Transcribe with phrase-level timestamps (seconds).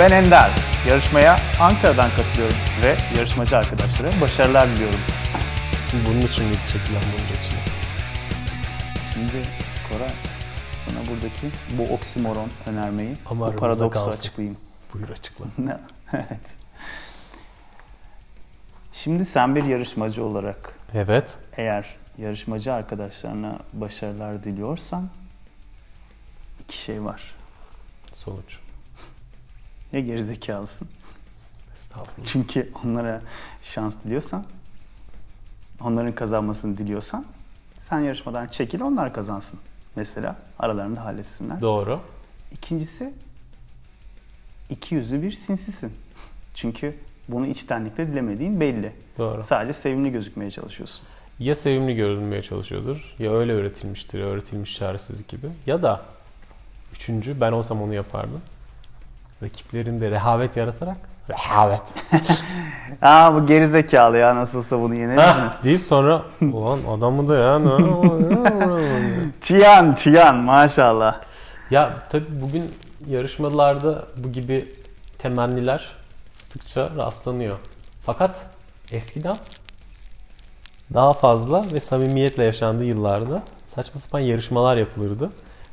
[0.00, 0.50] Ben Ender.
[0.88, 5.00] Yarışmaya Ankara'dan katılıyorum ve yarışmacı arkadaşlara başarılar diliyorum.
[6.06, 7.56] Bunun için miydi çekilen bunun için?
[9.12, 9.46] Şimdi
[9.88, 10.10] Koray
[10.84, 14.10] sana buradaki bu oksimoron önermeyi, Ama bu aramızda paradoksu kalsın.
[14.10, 14.56] açıklayayım.
[14.94, 15.44] Buyur açıkla.
[16.12, 16.56] evet.
[18.92, 21.38] Şimdi sen bir yarışmacı olarak Evet.
[21.56, 21.86] eğer
[22.18, 25.10] yarışmacı arkadaşlarına başarılar diliyorsan
[26.64, 27.34] iki şey var.
[28.12, 28.58] Sonuç.
[29.92, 30.88] Ya gerizekalısın.
[31.74, 32.26] Estağfurullah.
[32.26, 33.22] Çünkü onlara
[33.62, 34.44] şans diliyorsan,
[35.80, 37.24] onların kazanmasını diliyorsan
[37.78, 39.60] sen yarışmadan çekil onlar kazansın.
[39.96, 41.60] Mesela aralarında halletsinler.
[41.60, 42.00] Doğru.
[42.52, 43.14] İkincisi
[44.70, 45.92] iki yüzlü bir sinsisin.
[46.54, 46.96] Çünkü
[47.28, 48.92] bunu içtenlikle dilemediğin belli.
[49.18, 49.42] Doğru.
[49.42, 51.06] Sadece sevimli gözükmeye çalışıyorsun.
[51.38, 55.46] Ya sevimli görünmeye çalışıyordur ya öyle öğretilmiştir öğretilmiş çaresizlik gibi.
[55.66, 56.02] Ya da
[56.92, 58.40] üçüncü ben olsam onu yapardım.
[59.42, 60.96] Rakiplerinde rehavet yaratarak
[61.30, 61.82] rehavet
[63.02, 65.22] Aa bu gerizekalı ya nasılsa bunu yeneriz mi?
[65.22, 68.80] Hah, deyip sonra ulan adamı da ya ne-
[69.40, 71.20] Çiyan çiyan maşallah.
[71.70, 72.64] Ya tabii bugün
[73.08, 74.74] yarışmalarda bu gibi
[75.18, 75.88] temenniler
[76.36, 77.56] sıkça rastlanıyor.
[78.06, 78.46] Fakat
[78.92, 79.36] eskiden
[80.94, 85.30] daha fazla ve samimiyetle yaşandığı yıllarda saçma sapan yarışmalar yapılırdı.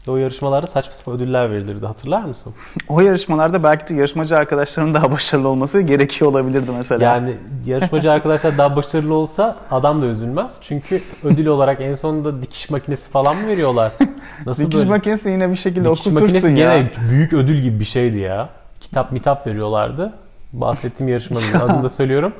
[0.07, 1.85] Ve o yarışmalarda saçma sapan ödüller verilirdi.
[1.85, 2.53] Hatırlar mısın?
[2.87, 7.03] O yarışmalarda belki de yarışmacı arkadaşlarının daha başarılı olması gerekiyor olabilirdi mesela.
[7.03, 10.53] Yani yarışmacı arkadaşlar daha başarılı olsa adam da üzülmez.
[10.61, 13.91] Çünkü ödül olarak en sonunda dikiş makinesi falan mı veriyorlar?
[14.45, 14.89] Nasıl Dikiş böyle?
[14.89, 16.77] makinesi yine bir şekilde Dikiş okutursun makinesi ya.
[16.77, 18.49] gene büyük ödül gibi bir şeydi ya.
[18.79, 20.13] Kitap mitap veriyorlardı.
[20.53, 22.33] Bahsettiğim yarışmanın adını da söylüyorum.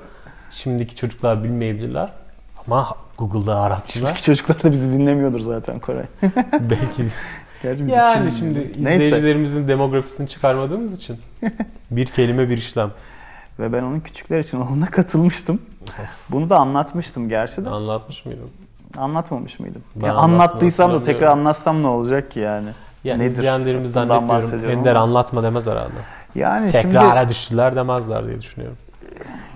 [0.51, 2.09] Şimdiki çocuklar bilmeyebilirler.
[2.67, 4.07] Ama Google'da aratsınlar.
[4.07, 6.05] Şimdiki çocuklar da bizi dinlemiyordur zaten Koray.
[6.61, 7.05] Belki.
[7.63, 8.59] Gerçi Yani kim şimdi?
[8.59, 9.05] Neyse.
[9.05, 11.17] izleyicilerimizin demografisini çıkarmadığımız için.
[11.91, 12.91] Bir kelime bir işlem.
[13.59, 15.61] Ve ben onun küçükler için olanına katılmıştım.
[16.29, 17.69] Bunu da anlatmıştım gerçi de.
[17.69, 18.49] Anlatmış mıydım?
[18.97, 19.83] Anlatmamış mıydım?
[19.95, 22.69] Ben Ya anlattıysam da tekrar anlatsam ne olacak ki yani?
[23.03, 23.31] Yani Nedir?
[23.31, 24.69] izleyenlerimizden bekliyorum.
[24.69, 25.03] Ender ama.
[25.03, 25.93] anlatma demez herhalde.
[26.35, 28.77] Yani Tekrara şimdi düştüler demezler diye düşünüyorum.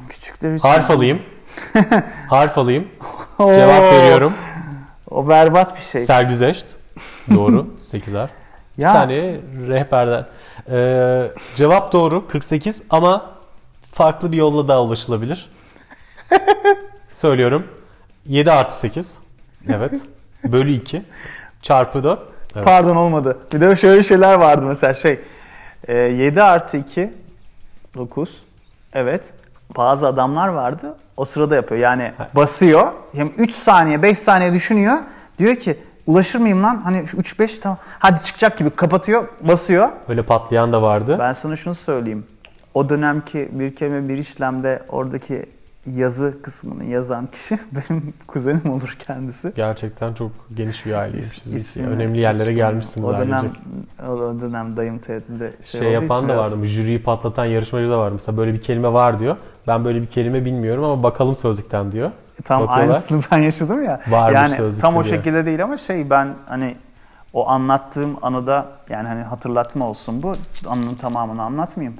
[0.09, 0.67] küçükler için...
[0.69, 1.19] Harf alayım.
[2.29, 2.87] Harf alayım.
[3.37, 4.33] Cevap veriyorum.
[5.11, 6.01] O berbat bir şey.
[6.01, 6.65] Sergüzeşt.
[7.33, 7.67] Doğru.
[7.79, 8.31] 8 harf.
[8.77, 8.93] Bir Ya.
[8.93, 10.25] saniye rehberden.
[10.69, 13.25] Ee, cevap doğru 48 ama
[13.91, 15.51] farklı bir yolla daha ulaşılabilir.
[17.09, 17.67] Söylüyorum.
[18.25, 19.19] 7 artı 8.
[19.69, 20.01] Evet.
[20.43, 21.03] Bölü 2.
[21.61, 22.19] Çarpı 4.
[22.55, 22.65] Evet.
[22.65, 23.37] Pardon olmadı.
[23.53, 25.19] Bir de şöyle şeyler vardı mesela şey.
[25.87, 27.13] e, 7 artı 2
[27.97, 28.43] 9.
[28.93, 29.33] Evet.
[29.77, 30.97] Bazı adamlar vardı.
[31.17, 31.81] O sırada yapıyor.
[31.81, 32.93] Yani basıyor.
[33.13, 34.97] Hem 3 saniye 5 saniye düşünüyor.
[35.39, 35.77] Diyor ki
[36.07, 36.77] ulaşır mıyım lan?
[36.77, 37.77] Hani 3 5 tamam.
[37.99, 39.89] Hadi çıkacak gibi kapatıyor, basıyor.
[40.07, 41.15] Öyle patlayan da vardı.
[41.19, 42.25] Ben sana şunu söyleyeyim.
[42.73, 45.45] O dönemki bir kelime bir işlemde oradaki
[45.85, 49.53] yazı kısmını yazan kişi benim kuzenim olur kendisi.
[49.55, 51.77] Gerçekten çok geniş bir aileymişiz.
[51.77, 53.51] Önemli yerlere gelmişsiniz O dönem,
[54.09, 56.65] o dönem dayım TRT'de şey, Şey yapan da vardı.
[56.65, 58.11] Jüriyi patlatan yarışmacı da var.
[58.11, 59.37] Mesela böyle bir kelime var diyor.
[59.67, 62.11] Ben böyle bir kelime bilmiyorum ama bakalım sözlükten diyor.
[62.43, 62.83] Tam Bakıyorlar.
[62.83, 64.01] aynısını ben yaşadım ya.
[64.07, 65.13] Varmış yani tam o diye.
[65.13, 66.75] şekilde değil ama şey ben hani
[67.33, 70.35] o anlattığım anıda yani hani hatırlatma olsun bu.
[70.67, 71.99] Anının tamamını anlatmayayım.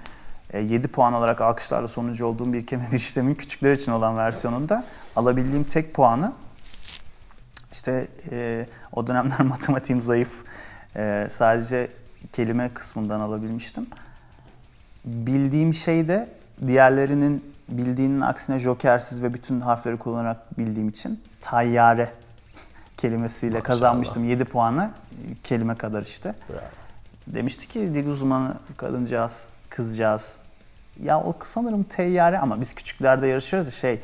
[0.54, 4.84] 7 puan olarak alkışlarla sonuncu olduğum bir kelime bir işlemin küçükler için olan versiyonunda
[5.16, 6.34] alabildiğim tek puanı
[7.72, 10.44] işte e, o dönemler matematiğim zayıf.
[10.96, 11.88] E, sadece
[12.34, 13.88] kelime kısmından alabilmiştim.
[15.06, 16.30] Bildiğim şey de
[16.68, 22.12] diğerlerinin bildiğinin aksine jokersiz ve bütün harfleri kullanarak bildiğim için tayyare
[22.98, 23.64] kelimesiyle Maşallah.
[23.68, 24.92] kazanmıştım 7 puanı
[25.44, 26.36] kelime kadar işte.
[27.28, 30.38] Demişti ki dil uzmanı kadıncağız, kızcağız.
[31.04, 34.02] Ya o sanırım teyyare ama biz küçüklerde yarışıyoruz ya şey.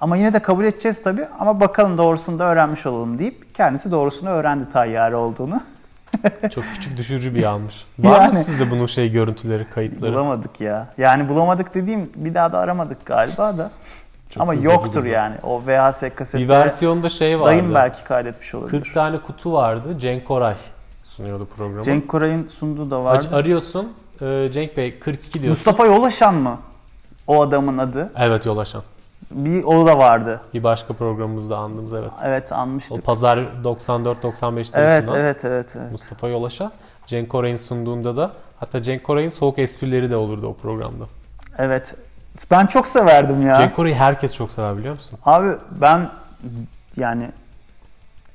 [0.00, 4.28] Ama yine de kabul edeceğiz tabii ama bakalım doğrusunu da öğrenmiş olalım deyip kendisi doğrusunu
[4.30, 5.60] öğrendi tayyare olduğunu.
[6.50, 7.86] Çok küçük düşürücü bir yanmış.
[7.98, 10.12] Var mı Yani- sizde bunun şey görüntüleri, kayıtları?
[10.12, 10.88] Bulamadık ya.
[10.98, 13.70] Yani bulamadık dediğim bir daha da aramadık galiba da.
[14.30, 15.14] Çok ama yoktur gidiyor.
[15.16, 15.36] yani.
[15.42, 17.48] O VHS Bir kasetlere versiyonda şey vardı.
[17.48, 18.80] dayım belki kaydetmiş olabilir.
[18.84, 19.98] 40 tane kutu vardı.
[19.98, 20.56] Cenk Koray
[21.02, 21.82] sunuyordu programı.
[21.82, 23.36] Cenk Koray'ın sunduğu da Ar- vardı.
[23.36, 23.92] arıyorsun.
[24.20, 25.48] e, Cenk Bey 42 diyorsun.
[25.48, 26.58] Mustafa Yolaşan mı?
[27.26, 28.12] O adamın adı.
[28.16, 28.82] Evet Yolaşan.
[29.30, 30.40] Bir o da vardı.
[30.54, 32.10] Bir başka programımızda andığımız evet.
[32.24, 33.04] Evet O anmıştık.
[33.04, 35.92] pazar 94-95'te Evet, evet, evet, evet.
[35.92, 36.72] Mustafa Yolaşan.
[37.06, 41.04] Cenk Koray'ın sunduğunda da hatta Cenk Koray'ın soğuk esprileri de olurdu o programda.
[41.58, 41.96] Evet.
[42.50, 43.56] Ben çok severdim ya.
[43.58, 45.18] Cenk Koray'ı herkes çok sever biliyor musun?
[45.24, 46.10] Abi ben
[46.96, 47.28] yani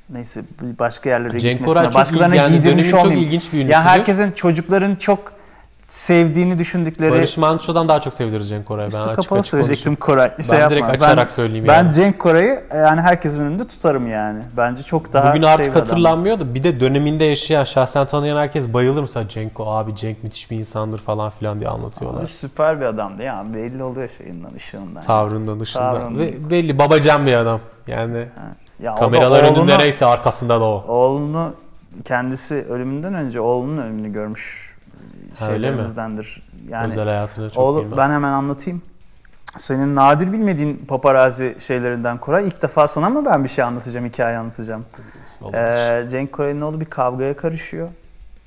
[0.09, 0.41] neyse
[0.79, 3.25] başka yerlere Cenk gitmesine, Koray başkalarına yani giydirmiş dönemin çok olmayayım.
[3.27, 3.83] ilginç bir Ya ünlüsüdür.
[3.89, 5.33] herkesin çocukların çok
[5.83, 8.83] sevdiğini düşündükleri Barış Manço'dan daha çok sevilir Cenk Koray.
[8.83, 9.95] Ben üstü açık kapalı açık söyleyecektim.
[9.95, 10.29] Koray.
[10.49, 11.05] Şey Ben direkt yapma.
[11.05, 11.93] açarak ben, söyleyeyim ben yani.
[11.93, 14.39] Cenk Koray'ı yani herkesin önünde tutarım yani.
[14.57, 15.81] Bence çok daha Bugün şey artık adam.
[15.81, 20.23] hatırlanmıyor da bir de döneminde yaşayan, şahsen tanıyan herkes bayılır mesela Cenk o abi Cenk
[20.23, 22.27] müthiş bir insandır falan filan diye Abi anlatıyorlar.
[22.27, 23.45] süper bir adamdı ya.
[23.53, 25.01] Belli oluyor şeyinden, ışığından.
[25.01, 25.83] Tavrından dışında.
[25.83, 26.19] Tavrından.
[26.19, 27.59] Ve belli babacan bir adam.
[27.87, 28.25] Yani
[28.79, 30.83] Ya o da kameralar oğlunu- önünde neyse arkasında da o.
[30.87, 31.53] Oğlunu
[32.05, 34.82] kendisi ölümünden önce oğlunun ölümünü görmüş Ha?
[35.33, 36.43] Şeylerimizdendir.
[36.69, 38.81] Yani Özel hayatını çok oğlu, ben hemen anlatayım.
[39.57, 42.47] Senin nadir bilmediğin paparazzi şeylerinden Koray.
[42.47, 44.85] İlk defa sana mı ben bir şey anlatacağım, hikaye anlatacağım.
[45.41, 46.05] Olabilir.
[46.05, 47.89] Ee, Cenk Koray'ın oğlu bir kavgaya karışıyor.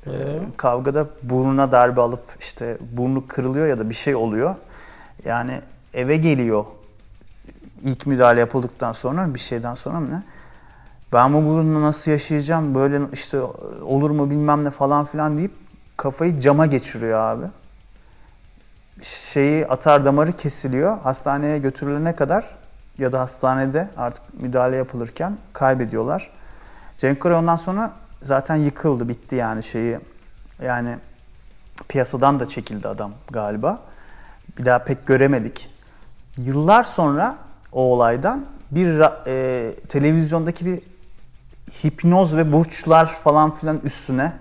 [0.07, 0.11] Ee,
[0.57, 4.55] kavgada burnuna darbe alıp işte burnu kırılıyor ya da bir şey oluyor.
[5.25, 5.61] Yani
[5.95, 6.65] eve geliyor
[7.83, 10.23] ilk müdahale yapıldıktan sonra bir şeyden sonra mı ne?
[11.13, 13.41] Ben bu burnumla nasıl yaşayacağım böyle işte
[13.83, 15.53] olur mu bilmem ne falan filan deyip
[15.97, 17.47] kafayı cama geçiriyor abi.
[19.03, 20.99] Şeyi atar damarı kesiliyor.
[20.99, 22.57] Hastaneye götürülene kadar
[22.99, 26.31] ya da hastanede artık müdahale yapılırken kaybediyorlar.
[26.97, 29.99] Cenk Koray ondan sonra zaten yıkıldı, bitti yani şeyi.
[30.63, 30.99] Yani
[31.89, 33.81] piyasadan da çekildi adam galiba.
[34.59, 35.71] Bir daha pek göremedik.
[36.39, 37.37] Yıllar sonra
[37.73, 40.81] o olaydan bir e, televizyondaki bir
[41.85, 44.33] hipnoz ve burçlar falan filan üstüne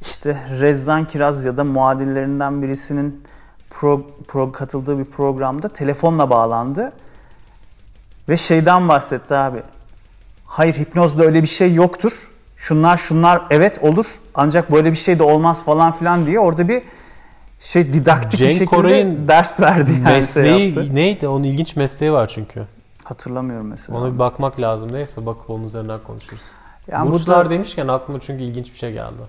[0.00, 3.24] işte Rezzan Kiraz ya da muadillerinden birisinin
[3.70, 6.92] pro, pro- katıldığı bir programda telefonla bağlandı
[8.28, 9.62] ve şeyden bahsetti abi.
[10.46, 12.30] Hayır hipnozda öyle bir şey yoktur.
[12.56, 16.82] Şunlar şunlar evet olur ancak böyle bir şey de olmaz falan filan diye orada bir
[17.58, 20.94] şey didaktik Cenk bir şekilde Koray'ın ders verdi yani şey Mesleği yaptı.
[20.94, 21.28] neydi?
[21.28, 22.66] Onun ilginç mesleği var çünkü.
[23.04, 23.98] Hatırlamıyorum mesela.
[23.98, 24.92] Ona bir bakmak lazım.
[24.92, 26.42] Neyse bakıp onun üzerinden konuşuruz.
[26.92, 29.22] yani Burçlar burada demişken aklıma çünkü ilginç bir şey geldi.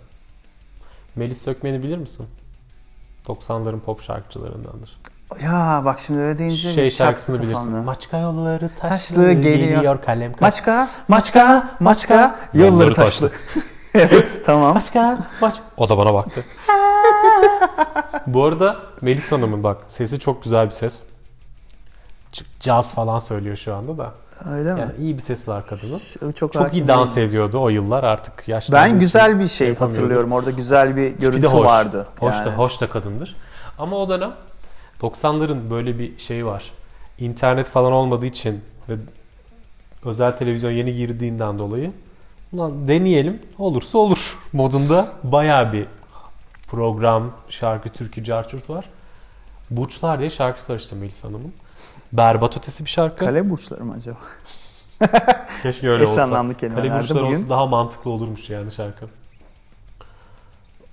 [1.17, 2.25] Melis Sökmen'i bilir misin?
[3.27, 4.97] 90'ların pop şarkıcılarındandır.
[5.43, 7.59] ya bak şimdi öyle deyince Şey şarkısını kafamda.
[7.61, 7.85] bilirsin.
[7.85, 9.75] Maçka yolları taşlı, Taşlı geliyor.
[9.77, 10.41] geliyor kalem kaç.
[10.41, 13.31] Maçka, maçka, maçka, yolları Yolları taşlı.
[13.93, 14.73] evet tamam.
[14.73, 15.55] Maçka, maç.
[15.77, 16.43] O da bana baktı.
[18.27, 21.05] Bu arada Melis Hanım'ın bak sesi çok güzel bir ses.
[22.59, 24.13] Caz falan söylüyor şu anda da.
[24.45, 24.79] Öyle mi?
[24.79, 26.31] Yani iyi bir sesi var kadının.
[26.31, 27.29] Çok, Çok iyi dans değilim.
[27.29, 30.31] ediyordu o yıllar artık yaşlandığı Ben güzel bir şey hatırlıyorum.
[30.31, 31.65] Orada güzel bir Tipi de görüntü hoş.
[31.67, 32.07] vardı.
[32.19, 32.45] Hoş yani.
[32.45, 33.35] da, hoş da kadındır.
[33.77, 34.31] Ama o dönem
[35.01, 36.71] 90'ların böyle bir şeyi var.
[37.19, 38.93] İnternet falan olmadığı için ve
[40.05, 41.91] özel televizyon yeni girdiğinden dolayı
[42.53, 45.85] ulan deneyelim olursa olur modunda bayağı bir
[46.67, 48.85] program, şarkı, türkü, carçurt var.
[49.69, 51.53] Burçlar diye şarkısı var işte Melis Hanım'ın.
[52.13, 53.25] Berbat ötesi bir şarkı.
[53.25, 54.17] Kale burçları mı acaba?
[55.63, 56.23] Keşke öyle Eş olsa.
[56.23, 57.37] anlamlı Kale kelimelerde burçları bugün.
[57.37, 59.05] olsa daha mantıklı olurmuş yani şarkı.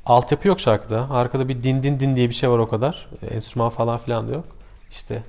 [0.07, 1.07] Altyapı yok şarkıda.
[1.11, 3.09] Arkada bir din din din diye bir şey var o kadar.
[3.31, 4.45] Enstrüman falan filan da yok.
[4.91, 5.23] İşte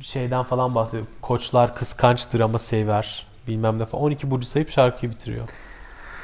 [0.00, 1.06] şeyden falan bahsediyor.
[1.20, 3.26] Koçlar kıskançtır ama sever.
[3.48, 4.04] Bilmem ne falan.
[4.04, 5.48] 12 burcu sayıp şarkıyı bitiriyor.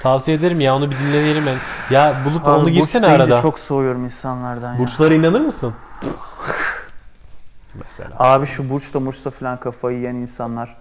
[0.02, 1.46] Tavsiye ederim ya onu bir dinleyelim.
[1.46, 1.58] Yani.
[1.90, 3.43] Ya bulup Abi, onu burç girsene arada.
[3.43, 4.78] çok soğuyorum insanlardan ya.
[4.78, 5.74] Burçlara inanır mısın?
[7.74, 8.10] Mesela.
[8.19, 10.77] Abi şu burçta murçta falan kafayı yiyen insanlar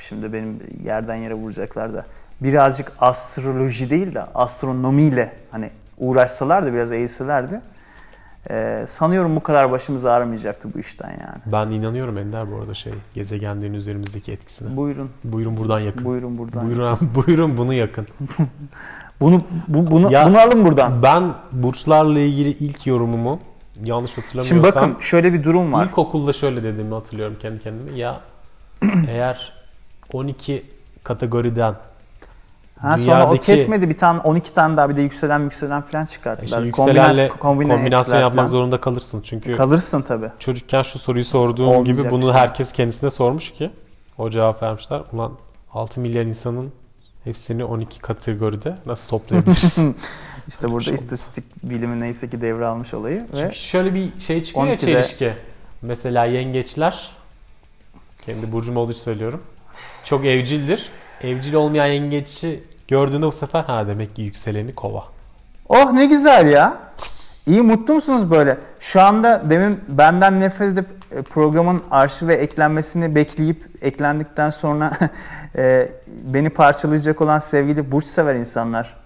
[0.00, 2.06] şimdi benim yerden yere vuracaklar da
[2.40, 7.60] birazcık astroloji değil de astronomiyle hani uğraşsalar da biraz eğilselerdi
[8.50, 11.42] e, sanıyorum bu kadar başımız ağrımayacaktı bu işten yani.
[11.46, 14.76] Ben inanıyorum Ender bu arada şey gezegenlerin üzerimizdeki etkisine.
[14.76, 15.10] Buyurun.
[15.24, 16.04] Buyurun buradan yakın.
[16.04, 16.66] Buyurun buradan.
[16.66, 18.06] Buyurun abi, buyurun bunu yakın.
[19.20, 21.02] Bunu bu, bunu Ya- bunu alın buradan.
[21.02, 23.40] Ben burçlarla ilgili ilk yorumumu
[23.84, 25.86] yanlış hatırlamıyorsam Şimdi bakın şöyle bir durum var.
[25.86, 27.98] ilkokulda şöyle dediğimi hatırlıyorum kendi kendime.
[27.98, 28.20] Ya
[29.08, 29.52] eğer
[30.12, 30.66] 12
[31.04, 31.74] kategoriden
[32.78, 36.58] Ha, sonra o kesmedi bir tane 12 tane daha bir de yükselen yükselen falan çıkarttılar.
[36.58, 38.46] işte Kombinasyon, kombine kombinasyon yapmak falan.
[38.48, 39.20] zorunda kalırsın.
[39.24, 40.26] Çünkü Kalırsın tabi.
[40.38, 42.32] çocukken şu soruyu sorduğum Olmayacak gibi bunu şey.
[42.32, 43.70] herkes kendisine sormuş ki
[44.18, 45.02] o cevap vermişler.
[45.12, 45.32] Ulan
[45.74, 46.72] 6 milyar insanın
[47.24, 49.96] hepsini 12 kategoride nasıl toplayabilirsin?
[50.48, 54.66] İşte burada Çok- istatistik bilimi neyse ki devralmış olayı ve Çünkü şöyle bir şey çıkıyor
[54.66, 55.32] ya 12'de çelişki.
[55.82, 57.10] Mesela yengeçler
[58.26, 59.42] kendi burcum olduğu için söylüyorum.
[60.04, 60.90] Çok evcildir.
[61.22, 65.04] Evcil olmayan yengeçi gördüğünde bu sefer ha demek ki yükseleni kova.
[65.68, 66.91] oh ne güzel ya.
[67.46, 68.58] İyi mutlu musunuz böyle?
[68.78, 74.92] Şu anda demin benden nefret edip e, programın arşive eklenmesini bekleyip eklendikten sonra
[75.56, 75.88] e,
[76.22, 78.96] beni parçalayacak olan sevgili burç sever insanlar.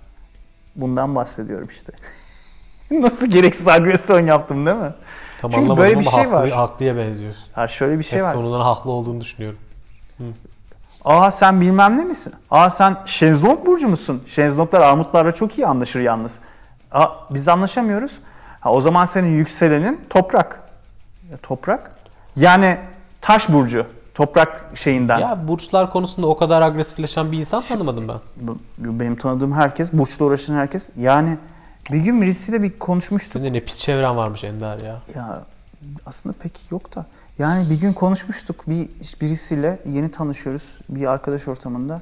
[0.77, 1.93] Bundan bahsediyorum işte.
[2.91, 4.95] Nasıl gereksiz agresyon yaptım değil mi?
[5.41, 6.51] Tam Çünkü böyle bir şey haklı, var.
[6.51, 7.49] haklıya benziyorsun.
[7.53, 8.35] Ha şöyle bir şey Ses var.
[8.35, 9.59] sonundan haklı olduğunu düşünüyorum.
[11.05, 12.33] Aa sen bilmem ne misin?
[12.51, 14.23] Aa sen Şenzlong burcu musun?
[14.27, 16.41] Şenzlonglar armutlarla çok iyi anlaşır yalnız.
[16.93, 18.19] Aa biz anlaşamıyoruz.
[18.61, 20.61] Ha, o zaman senin yükselenin toprak.
[21.31, 21.91] Ya, toprak.
[22.37, 22.79] Yani
[23.21, 23.87] taş burcu.
[24.15, 25.19] Toprak şeyinden.
[25.19, 28.17] Ya burçlar konusunda o kadar agresifleşen bir insan tanımadım ben.
[28.37, 30.91] Bu- Benim tanıdığım herkes, burçla uğraşan herkes.
[30.97, 31.39] Yani
[31.91, 33.33] bir gün birisiyle bir konuşmuştuk.
[33.43, 35.01] Senin ne pis çevren varmış Ender ya.
[35.17, 35.43] Ya
[36.07, 37.07] aslında pek yok da.
[37.39, 38.89] Yani bir gün konuşmuştuk bir
[39.21, 42.01] birisiyle yeni tanışıyoruz bir arkadaş ortamında.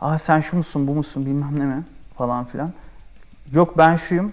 [0.00, 1.84] Aa sen şu musun bu musun bilmem ne mi
[2.18, 2.72] falan filan.
[3.52, 4.32] Yok ben şuyum.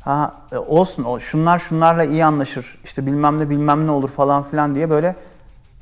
[0.00, 2.78] Ha e, olsun o şunlar şunlarla iyi anlaşır.
[2.84, 5.16] İşte bilmem ne bilmem ne olur falan filan diye böyle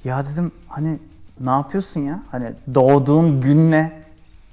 [0.05, 0.99] ya dedim hani
[1.41, 2.23] ne yapıyorsun ya?
[2.31, 3.93] Hani doğduğun günle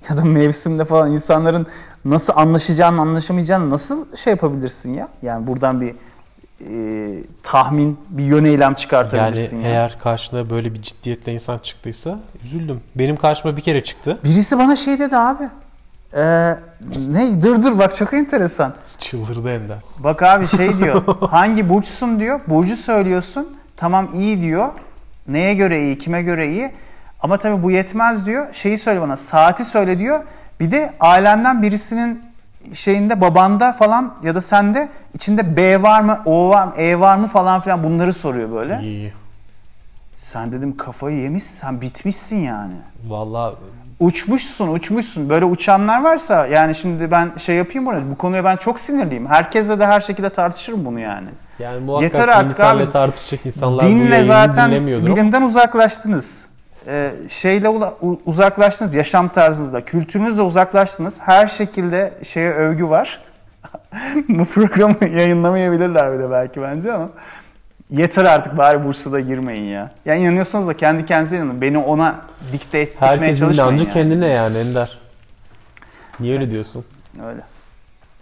[0.10, 1.67] ya da mevsimle falan insanların
[2.05, 5.07] nasıl anlaşacağını anlaşamayacağını nasıl şey yapabilirsin ya?
[5.22, 5.96] Yani buradan bir
[6.62, 9.69] e, tahmin, bir yöneylem Yani çıkartabilirsin ya.
[9.69, 12.81] eğer karşına böyle bir ciddiyetle insan çıktıysa üzüldüm.
[12.96, 14.19] Benim karşıma bir kere çıktı.
[14.24, 15.43] Birisi bana şey dedi abi.
[16.14, 16.54] Ee,
[17.10, 17.42] ne?
[17.42, 18.74] Dur dur bak çok enteresan.
[18.98, 19.78] Çıldırdı Ender.
[20.00, 21.04] Bak abi şey diyor.
[21.30, 22.40] hangi burçsun diyor.
[22.48, 23.58] Burcu söylüyorsun.
[23.78, 24.70] Tamam iyi diyor.
[25.28, 26.72] Neye göre iyi, kime göre iyi.
[27.20, 28.54] Ama tabii bu yetmez diyor.
[28.54, 29.18] Şeyi söyle bana.
[29.18, 30.24] Saati söyle diyor.
[30.60, 32.24] Bir de ailenden birisinin
[32.74, 37.18] şeyinde babanda falan ya da sende içinde B var mı, O var mı, E var
[37.18, 38.80] mı falan filan bunları soruyor böyle.
[38.82, 39.14] İyi.
[40.18, 42.76] Sen dedim kafayı yemişsin, sen bitmişsin yani.
[43.08, 43.54] Valla
[44.00, 45.30] Uçmuşsun, uçmuşsun.
[45.30, 48.12] Böyle uçanlar varsa yani şimdi ben şey yapayım bunu.
[48.12, 49.27] Bu konuya ben çok sinirliyim.
[49.27, 51.27] Herkesle de her şekilde tartışırım bunu yani.
[51.60, 52.89] yani muhakkak Yeter artık abi.
[52.89, 56.50] tartışacak insanlar bu Dinle yayını zaten bilimden uzaklaştınız.
[56.88, 57.70] Ee, şeyle
[58.25, 61.20] uzaklaştınız yaşam tarzınızda, kültürünüzle uzaklaştınız.
[61.22, 63.22] Her şekilde şeye övgü var.
[64.30, 67.10] Bu programı yayınlamayabilirler bile belki bence ama
[67.91, 69.91] yeter artık bari Bursa'da girmeyin ya.
[70.06, 71.62] Ya inanıyorsanız da kendi kendinize inanın.
[71.62, 72.22] Beni ona
[72.53, 73.94] dikte ettirmeye Herkesin çalışmayın inancı yani.
[73.94, 74.98] kendine yani Ender.
[76.20, 76.53] Niye öyle Evet.
[76.53, 76.86] diyorsun?
[77.25, 77.41] Öyle.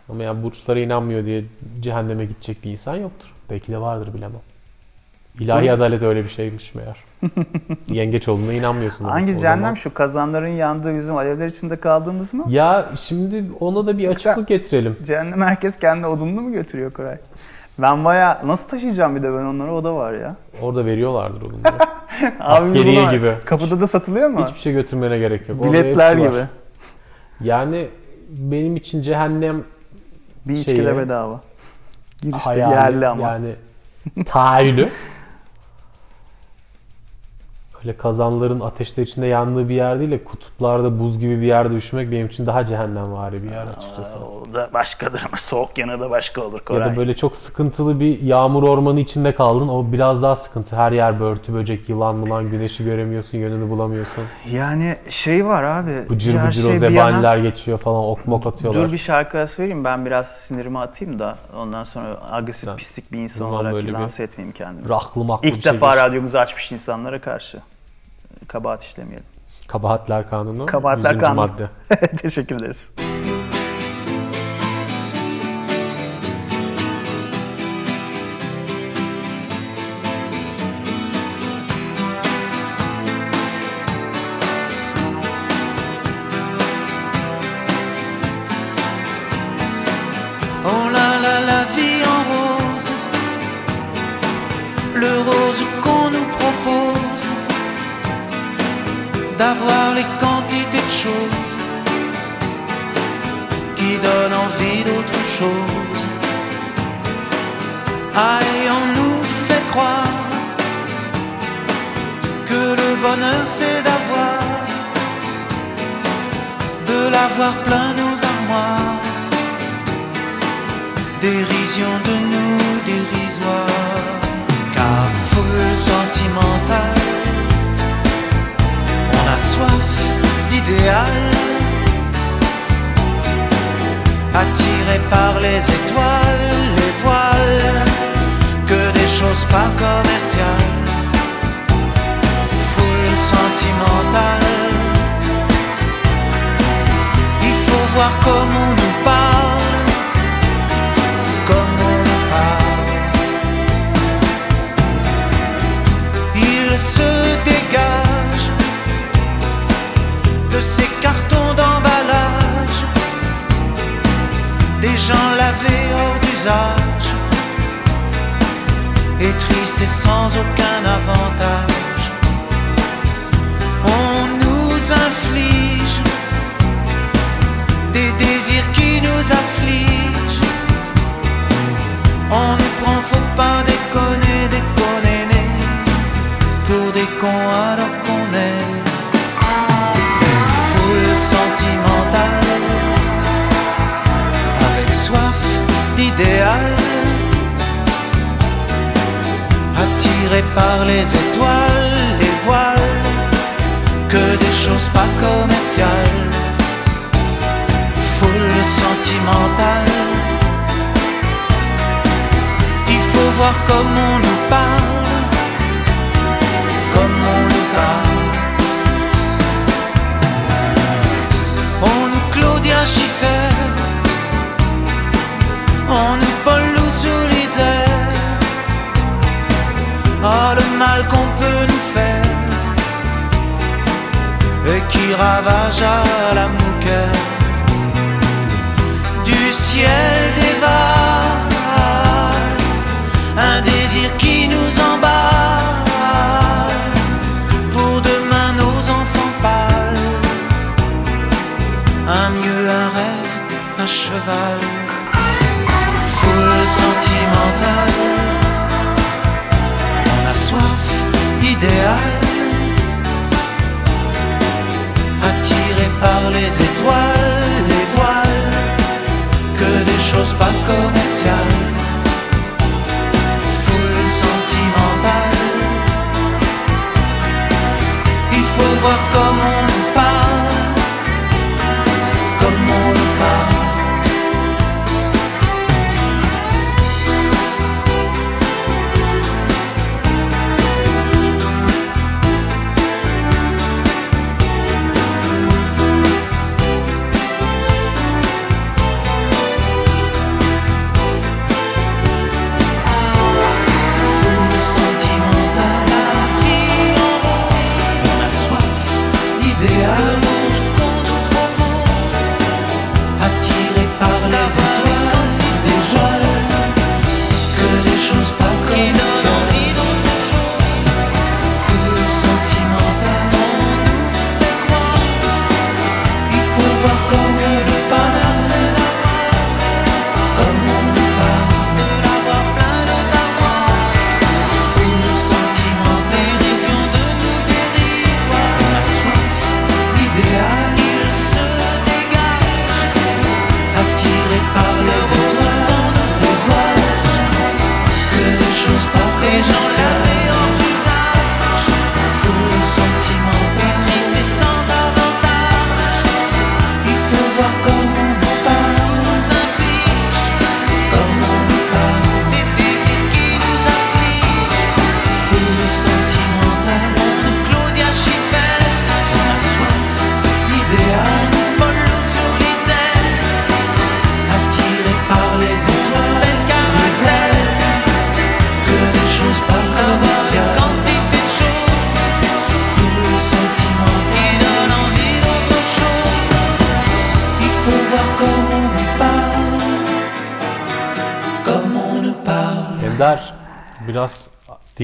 [0.09, 1.43] Ama ya burçlara inanmıyor diye
[1.79, 3.27] cehenneme gidecek bir insan yoktur.
[3.49, 4.39] Belki de vardır bilemem.
[5.39, 5.77] İlahi Buyurun.
[5.77, 6.97] adalet öyle bir şeymiş meğer.
[7.87, 9.05] Yengeç olduğuna inanmıyorsun.
[9.05, 12.45] Hangi O cehennem zaman- şu kazanların yandığı bizim alevler içinde kaldığımız mı?
[12.49, 14.97] Ya şimdi ona da bir Yoksa- açıklık getirelim.
[15.03, 17.17] Cehennem herkes kendi odununu mu götürüyor Koray?
[17.79, 20.35] Ben baya nasıl taşıyacağım bir de ben onları o da var ya.
[20.61, 21.41] Orada veriyorlardır.
[22.39, 23.31] Abimiz Askeriye buna- gibi.
[23.45, 24.45] Kapıda da satılıyor mu?
[24.47, 25.63] Hiçbir şey götürmene gerek yok.
[25.63, 26.27] Biletler var.
[26.29, 26.43] gibi.
[27.41, 27.89] Yani
[28.29, 29.63] benim için cehennem
[30.45, 31.41] Bir içki de bedava.
[32.21, 33.27] Girişte hayali yerli ama.
[33.27, 33.55] yani
[34.25, 34.89] tahayyülü.
[37.85, 42.11] Öyle kazanların ateşler içinde yandığı bir yer değil de kutuplarda buz gibi bir yerde üşümek
[42.11, 44.19] benim için daha cehennemvari bir yer açıkçası.
[44.19, 46.91] O da başkadır ama soğuk yanı da başka olur Ya Koray.
[46.91, 49.67] da böyle çok sıkıntılı bir yağmur ormanı içinde kaldın.
[49.67, 50.75] O biraz daha sıkıntı.
[50.75, 54.23] Her yer börtü böcek, yılan mılan, güneşi göremiyorsun, yönünü bulamıyorsun.
[54.51, 56.09] Yani şey var abi.
[56.09, 58.83] Bıcır bıcır şey o bir yana- zebaniler geçiyor falan ok mok atıyorlar.
[58.87, 63.11] Dur bir şarkı arası vereyim ben biraz sinirimi atayım da ondan sonra agresif Sen- pislik
[63.11, 64.89] bir insan olarak böyle bir lanse etmeyeyim kendimi.
[64.89, 66.05] Rahlı maklı İlk şey defa değil.
[66.07, 67.59] radyomuzu açmış insanlara karşı
[68.47, 69.25] kabahat işlemeyelim.
[69.67, 70.65] Kabahatler Kanunu.
[70.65, 71.21] Kabahatler 100.
[71.21, 71.35] Kanunu.
[71.41, 71.69] madde.
[72.17, 72.93] Teşekkür ederiz.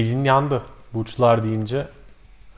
[0.04, 0.62] Dilin yandı
[0.94, 1.88] burçlar deyince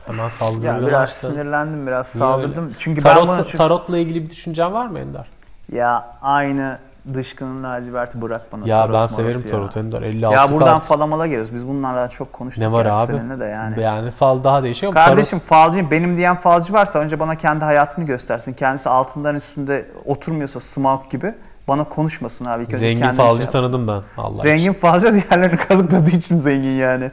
[0.06, 0.74] hemen saldırıyor.
[0.74, 2.64] Ya biraz sinirlendim, biraz saldırdım.
[2.64, 2.74] öyle?
[2.78, 5.26] Çünkü ben Tarot, bunu çünkü- tarotla ilgili bir düşüncen var mı Ender?
[5.72, 6.78] ya aynı
[7.14, 8.68] dışkının laciverti bırak bana.
[8.68, 9.46] Ya tarot ben severim ya.
[9.46, 10.02] tarot Ender.
[10.02, 10.84] 56 Ya buradan kart.
[10.84, 11.54] falamalara geliyoruz.
[11.54, 13.06] Biz bunlarla çok konuştuk Ne var abi?
[13.06, 13.80] seninle de yani.
[13.80, 14.92] Yani fal daha değişiyor.
[14.92, 18.52] Kardeşim falcıyım benim diyen falcı varsa önce bana kendi hayatını göstersin.
[18.52, 21.34] Kendisi altından üstünde oturmuyorsa smoke gibi
[21.68, 22.62] bana konuşmasın abi.
[22.62, 24.02] Önce zengin kendini falcı şey tanıdım ben.
[24.16, 24.72] Allah Zengin için.
[24.80, 27.10] falcı diğerlerini kazıkladığı için zengin yani.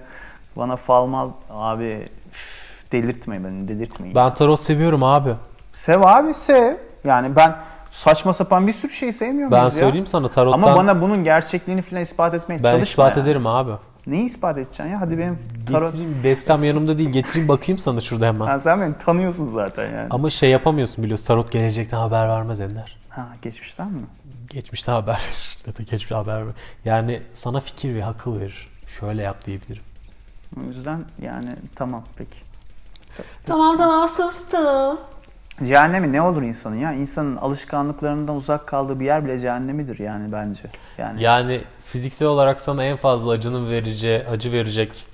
[0.57, 4.15] Bana fal mal abi üf, delirtmeyin beni delirtmeyin.
[4.15, 5.29] Ben tarot seviyorum abi.
[5.73, 6.75] Sev abi sev.
[7.03, 7.55] Yani ben
[7.91, 9.71] saçma sapan bir sürü şey sevmiyorum Ben ya.
[9.71, 13.23] söyleyeyim sana tarottan Ama bana bunun gerçekliğini falan ispat etmeye ben çalışma ispat yani.
[13.25, 13.71] ederim abi.
[14.07, 15.01] Neyi ispat edeceksin ya?
[15.01, 15.39] Hadi benim
[15.71, 15.91] tarot...
[15.91, 17.09] Getireyim, destem yanımda değil.
[17.09, 18.45] Getireyim bakayım sana şurada hemen.
[18.45, 20.07] Ha, sen beni tanıyorsun zaten yani.
[20.09, 21.25] Ama şey yapamıyorsun biliyorsun.
[21.25, 22.97] Tarot gelecekten haber vermez Ender.
[23.09, 24.01] Ha, geçmişten mi?
[24.53, 25.85] Geçmişten haber verir.
[25.85, 26.55] Geçmişten haber verir.
[26.85, 28.69] Yani sana fikir ve akıl verir.
[28.87, 29.83] Şöyle yap diyebilirim.
[30.59, 32.37] O yüzden yani tamam peki.
[33.45, 34.99] Tamam tamam sustum.
[35.63, 36.93] Cehennemi ne olur insanın ya?
[36.93, 40.63] İnsanın alışkanlıklarından uzak kaldığı bir yer bile cehennemidir yani bence.
[40.97, 45.05] Yani Yani fiziksel olarak sana en fazla acının vereceği, acı verecek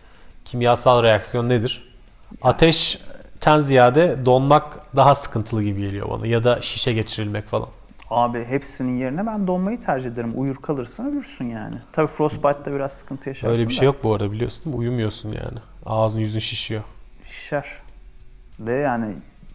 [0.46, 1.96] kimyasal reaksiyon nedir?
[2.42, 6.28] Ateşten ziyade donmak daha sıkıntılı gibi geliyor bana.
[6.28, 7.70] Ya da şişe geçirilmek falan.
[8.10, 10.34] Abi hepsinin yerine ben donmayı tercih ederim.
[10.36, 11.76] Uyur kalırsın ölürsün yani.
[11.94, 14.80] Tabii frostbite'da biraz sıkıntı yaşarsın Öyle bir da şey yok bu arada biliyorsun değil mi?
[14.80, 15.58] Uyumuyorsun yani.
[15.86, 16.84] Ağzın yüzün şişiyor.
[17.26, 17.66] Şişer.
[18.60, 19.14] De yani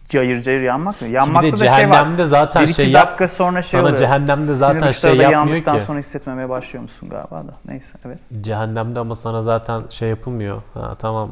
[0.09, 1.07] cayır cayır yanmak mı?
[1.07, 1.77] Yanmakta da şey var.
[1.77, 3.07] cehennemde zaten Bir iki şey yap.
[3.07, 3.97] dakika sonra şey sana oluyor.
[3.97, 5.83] cehennemde zaten Sinir şey uçları da yapmıyor yandıktan ki.
[5.85, 7.53] sonra hissetmemeye başlıyor musun galiba da.
[7.65, 8.19] Neyse evet.
[8.41, 10.61] Cehennemde ama sana zaten şey yapılmıyor.
[10.73, 11.31] Ha, tamam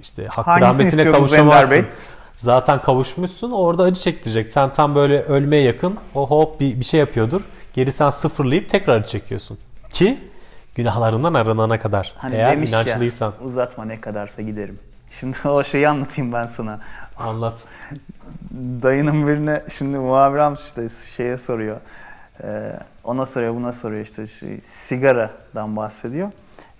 [0.00, 1.76] işte hakkı Hangisini rahmetine istiyordunuz Ender kavuşamazsın.
[1.76, 1.84] Bey?
[2.40, 4.50] Zaten kavuşmuşsun orada acı çektirecek.
[4.50, 7.40] Sen tam böyle ölmeye yakın o hop bir, bir şey yapıyordur.
[7.74, 9.58] Geri sen sıfırlayıp tekrar acı çekiyorsun.
[9.90, 10.18] Ki
[10.74, 12.14] günahlarından aranana kadar.
[12.16, 13.26] Hani Eğer demiş inançlıysan.
[13.26, 14.78] ya uzatma ne kadarsa giderim.
[15.10, 16.80] Şimdi o şeyi anlatayım ben sana.
[17.16, 17.64] Anlat.
[18.82, 21.80] Dayının birine şimdi muhabir amca işte şeye soruyor.
[22.44, 22.72] Ee,
[23.04, 26.30] ona soruyor buna soruyor işte şey, sigaradan bahsediyor.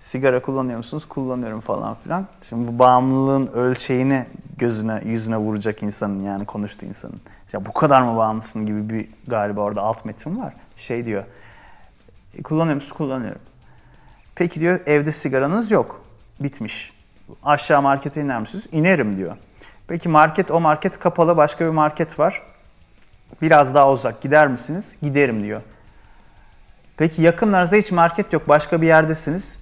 [0.01, 1.05] Sigara kullanıyor musunuz?
[1.09, 2.27] Kullanıyorum falan filan.
[2.49, 4.25] Şimdi bu bağımlılığın ölçeğini
[4.57, 7.21] gözüne yüzüne vuracak insanın yani konuştuğu insanın.
[7.53, 10.53] Ya bu kadar mı bağımlısın gibi bir galiba orada alt metin var.
[10.77, 11.23] Şey diyor.
[12.37, 12.93] "E, kullanıyor musunuz?
[12.97, 13.41] Kullanıyorum.
[14.35, 16.01] Peki diyor evde sigaranız yok.
[16.39, 16.93] Bitmiş.
[17.43, 18.67] Aşağı markete iner misiniz?
[18.71, 19.37] İnerim diyor.
[19.87, 22.41] Peki market o market kapalı başka bir market var.
[23.41, 24.95] Biraz daha uzak gider misiniz?
[25.01, 25.61] Giderim diyor.
[26.97, 29.60] Peki yakınlarınızda hiç market yok başka bir yerdesiniz.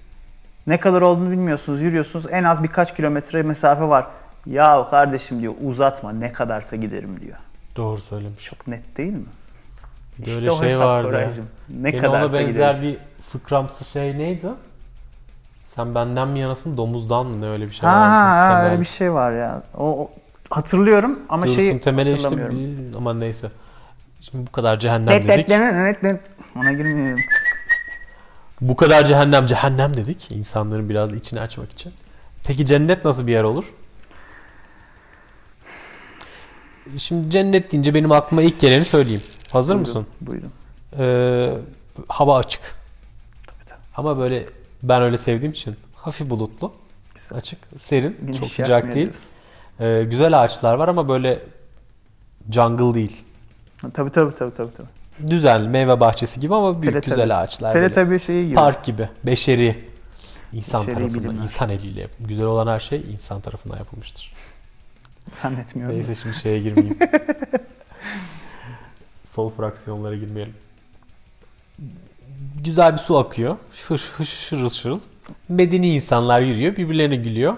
[0.70, 4.08] Ne kadar olduğunu bilmiyorsunuz yürüyorsunuz en az birkaç kilometre mesafe var.
[4.46, 7.38] Ya kardeşim diyor uzatma ne kadarsa giderim diyor.
[7.76, 8.46] Doğru söylemiş.
[8.46, 9.26] Çok net değil mi?
[10.20, 11.08] De İşte o şey hesap vardı.
[11.08, 11.46] Koraycığım.
[11.82, 12.84] Ne Gene ona kadarsa benzer gideriz.
[12.84, 14.48] bir fıkramsı şey neydi?
[15.76, 18.10] Sen benden mi yanasın domuzdan mı ne öyle bir şey Ha, vardı.
[18.10, 18.72] ha, Temel.
[18.72, 19.62] öyle bir şey var ya.
[19.78, 20.12] O, o-
[20.50, 22.56] hatırlıyorum ama Dursun şeyi işte hatırlamıyorum.
[22.60, 23.48] bir- aman neyse.
[24.22, 25.50] Şimdi bu kadar cehennem dedik.
[26.56, 27.18] Ona girmeyelim.
[28.62, 30.32] Bu kadar cehennem cehennem dedik.
[30.32, 31.94] İnsanların biraz içini açmak için.
[32.44, 33.64] Peki cennet nasıl bir yer olur?
[36.98, 39.22] Şimdi cennet deyince benim aklıma ilk geleni söyleyeyim.
[39.52, 40.08] Hazır Buyurun, mısın?
[40.22, 40.52] Buyurun.
[40.98, 41.58] Ee,
[42.08, 42.62] hava açık.
[43.48, 43.80] Tabii tabii.
[43.96, 44.46] Ama böyle
[44.84, 46.74] ben öyle sevdiğim için hafif bulutlu,
[47.16, 47.38] Güzel.
[47.38, 49.12] açık, serin, Güneş çok sıcak değil.
[49.80, 51.42] Ee, güzel ağaçlar var ama böyle
[52.52, 53.24] jungle değil.
[53.94, 54.74] Tabii tabii tabii tabii.
[54.74, 54.88] tabii.
[55.28, 57.10] Düzenli meyve bahçesi gibi ama büyük Teletabi.
[57.10, 57.74] güzel ağaçlar.
[57.74, 58.56] Teletabi şeyi gibi.
[58.56, 59.10] Park gibi.
[59.24, 59.90] Beşeri.
[60.54, 61.44] İnsan Beşeri tarafından, bilimler.
[61.44, 64.34] insan eliyle yap- Güzel olan her şey insan tarafından yapılmıştır.
[65.42, 65.96] Zannetmiyorum.
[65.96, 66.98] Neyse şimdi şeye girmeyeyim.
[69.24, 70.54] Sol fraksiyonlara girmeyelim.
[72.64, 73.58] Güzel bir su akıyor.
[73.88, 75.00] Hış hış şırıl şırıl.
[75.50, 76.76] Medeni insanlar yürüyor.
[76.76, 77.54] Birbirlerine gülüyor.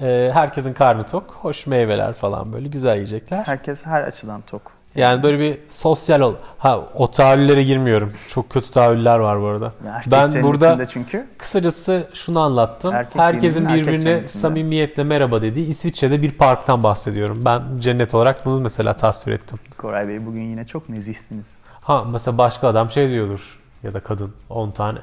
[0.00, 1.38] Ee, herkesin karnı tok.
[1.40, 3.44] Hoş meyveler falan böyle güzel yiyecekler.
[3.44, 4.72] Herkes her açıdan tok.
[4.96, 6.34] Yani böyle bir sosyal ol.
[6.58, 8.12] Ha o tahayyüllere girmiyorum.
[8.28, 9.72] Çok kötü tahayyüller var bu arada.
[9.86, 12.94] Erkek Ben burada çünkü Kısacası şunu anlattım.
[12.94, 17.42] Erkek Herkesin birbirine samimiyetle merhaba dediği İsviçre'de bir parktan bahsediyorum.
[17.44, 19.58] Ben cennet olarak bunu mesela tasvir ettim.
[19.78, 21.58] Koray Bey bugün yine çok nezihsiniz.
[21.80, 24.98] Ha mesela başka adam şey diyordur ya da kadın 10 tane.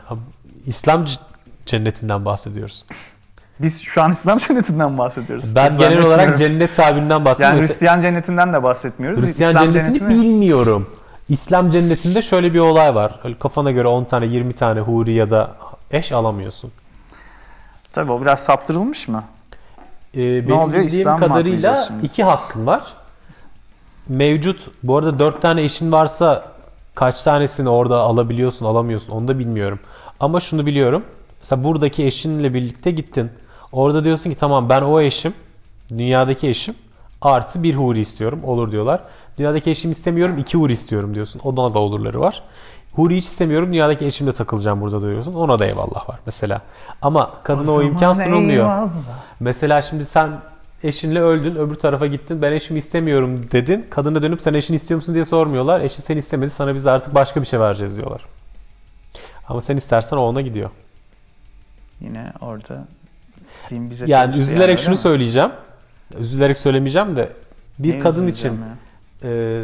[0.65, 1.05] İslam
[1.65, 2.85] cennetinden bahsediyoruz.
[3.61, 5.55] Biz şu an İslam cennetinden bahsediyoruz.
[5.55, 7.57] Ben genel olarak cennet tabirinden bahsediyorum.
[7.57, 9.21] yani Hristiyan cennetinden de bahsetmiyoruz.
[9.21, 10.89] Hristiyan İslam cennetini cennetini bilmiyorum.
[11.29, 13.19] İslam cennetinde şöyle bir olay var.
[13.23, 15.55] Öyle kafana göre 10 tane 20 tane huri ya da
[15.91, 16.71] eş alamıyorsun.
[17.93, 19.23] Tabii o biraz saptırılmış mı?
[20.13, 20.67] Ee, benim oluyor?
[20.67, 22.93] bildiğim İslam kadarıyla iki hakkın var.
[24.09, 26.45] Mevcut bu arada dört tane eşin varsa
[26.95, 29.79] kaç tanesini orada alabiliyorsun alamıyorsun onu da bilmiyorum.
[30.19, 31.03] Ama şunu biliyorum.
[31.41, 33.31] Mesela buradaki eşinle birlikte gittin.
[33.71, 35.33] Orada diyorsun ki tamam ben o eşim
[35.89, 36.75] dünyadaki eşim
[37.21, 39.01] artı bir huri istiyorum olur diyorlar.
[39.37, 41.41] Dünyadaki eşimi istemiyorum iki huri istiyorum diyorsun.
[41.43, 42.43] Ona da olurları var.
[42.95, 45.33] Huri hiç istemiyorum dünyadaki eşimle takılacağım burada diyorsun.
[45.33, 46.61] Ona da eyvallah var mesela.
[47.01, 48.65] Ama kadına o, imkan zaman sunulmuyor.
[48.65, 48.89] eyvallah.
[49.39, 50.29] Mesela şimdi sen
[50.83, 53.87] eşinle öldün öbür tarafa gittin ben eşimi istemiyorum dedin.
[53.89, 55.81] Kadına dönüp sen eşini istiyor musun diye sormuyorlar.
[55.81, 58.25] Eşin seni istemedi sana biz artık başka bir şey vereceğiz diyorlar.
[59.47, 60.69] Ama sen istersen o ona gidiyor.
[62.01, 62.87] Yine orada
[63.71, 65.51] din bize Yani üzülerek öyle şunu söyleyeceğim.
[66.19, 67.29] Üzülerek söylemeyeceğim de
[67.79, 69.29] bir Ne kadın için ya?
[69.29, 69.61] e,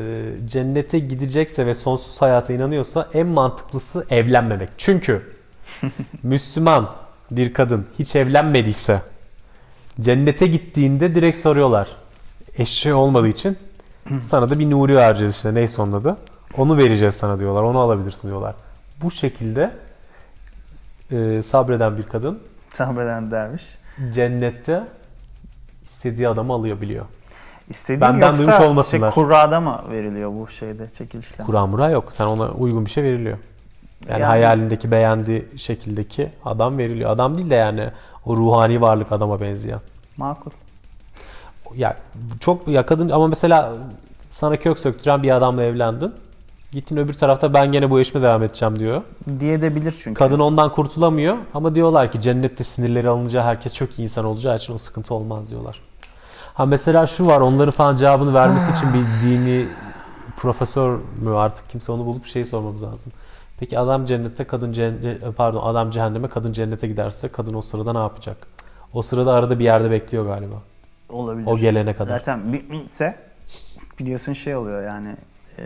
[0.48, 4.70] cennete gidecekse ve sonsuz hayata inanıyorsa en mantıklısı evlenmemek.
[4.78, 5.36] Çünkü
[6.24, 6.90] Müslüman
[7.32, 9.02] bir kadın hiç evlenmediyse
[10.02, 11.88] cennete gittiğinde direkt soruyorlar.
[12.58, 13.58] Eşi olmadığı için
[14.22, 16.18] sana da bir nuri vereceğiz işte neyse onun adı.
[16.58, 17.64] Onu vereceğiz sana diyorlar.
[17.64, 18.56] Onu alabilirsin diyorlar.
[19.02, 19.72] Bu şekilde
[21.12, 22.40] e, sabreden bir kadın
[22.70, 23.77] Sabreden derviş.
[24.14, 24.84] Cennette
[25.86, 27.06] istediği adamı alabiliyor.
[27.70, 29.12] İstediğin Benden yoksa duymuş olmasınlar.
[29.12, 31.44] Şey, kurrada mı veriliyor bu şeyde çekilişle?
[31.44, 32.14] Kur'an mura yok.
[32.14, 33.38] Sen ona uygun bir şey veriliyor.
[34.10, 37.10] Yani, Yani- hayalindeki beğendiği şekildeki adam veriliyor.
[37.10, 37.90] Adam değil de yani
[38.26, 39.80] o ruhani varlık adama benzeyen.
[40.18, 40.52] Makul.
[41.76, 41.98] Ya
[42.40, 43.74] çok ya kadın ama mesela
[44.30, 46.14] sana kök söktüren bir adamla evlendin.
[46.72, 49.02] Gittin öbür tarafta ben gene bu işime devam edeceğim diyor.
[49.40, 50.20] Diyebilir çünkü.
[50.20, 54.74] Kadın ondan kurtulamıyor ama diyorlar ki cennette sinirleri alınca herkes çok iyi insan olacağı için
[54.74, 55.82] o sıkıntı olmaz diyorlar.
[56.54, 59.00] Ha mesela şu var onların falan cevabını vermesi için bir
[59.30, 59.66] dini
[60.38, 63.12] profesör mü artık kimse onu bulup şey sormamız lazım.
[63.60, 68.00] Peki adam cennette kadın cennete, pardon adam cehenneme kadın cennete giderse kadın o sırada ne
[68.00, 68.48] yapacak?
[68.94, 70.56] O sırada arada bir yerde bekliyor galiba.
[71.10, 71.48] olabilir.
[71.48, 72.18] O gelene kadar.
[72.18, 73.16] Zaten müminse
[74.00, 75.16] biliyorsun şey oluyor yani
[75.60, 75.64] e,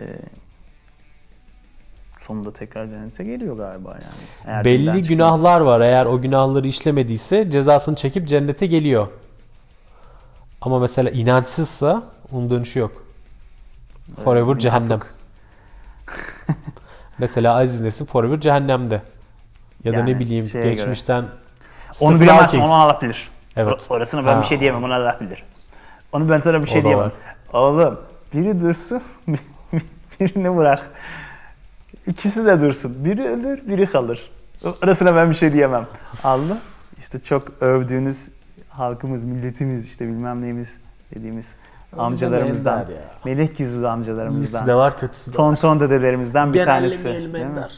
[2.22, 4.02] sonunda tekrar cennete geliyor galiba yani.
[4.46, 5.80] Eğer Belli günahlar var.
[5.80, 9.08] Eğer o günahları işlemediyse cezasını çekip cennete geliyor.
[10.60, 13.04] Ama mesela inançsızsa onun dönüşü yok.
[14.24, 14.60] Forever münafık.
[14.60, 15.00] cehennem.
[17.18, 19.02] mesela Aziz Nesin Forever cehennemde.
[19.84, 20.70] Ya da Yani ne bileyim göre.
[20.74, 21.24] geçmişten
[22.00, 23.28] Onu bilemezsin onu Allah bilir.
[23.56, 23.72] Evet.
[23.72, 24.40] Or- Orasını ben Ha.
[24.40, 25.44] bir şey diyemem onu Allah bilir.
[26.12, 27.04] Onu ben sana bir şey diyemem.
[27.04, 27.12] var.
[27.52, 28.00] Oğlum
[28.34, 29.02] biri dursun
[30.20, 30.90] birini bırak.
[32.06, 33.04] İkisi de dursun.
[33.04, 34.30] Biri ölür biri kalır.
[34.84, 35.86] Orasına ben bir şey diyemem.
[36.24, 36.58] Allah
[36.98, 38.28] işte çok övdüğünüz
[38.68, 40.78] halkımız, milletimiz işte bilmem neyimiz
[41.14, 41.58] dediğimiz
[41.98, 42.86] amcalarımızdan.
[43.24, 44.76] Melek yüzlü İyisi de amcalarımızdan.
[44.78, 45.36] var kötüsü de var.
[45.36, 47.04] Ton ton dedelerimizden bir tanesi.
[47.08, 47.68] Değil mi?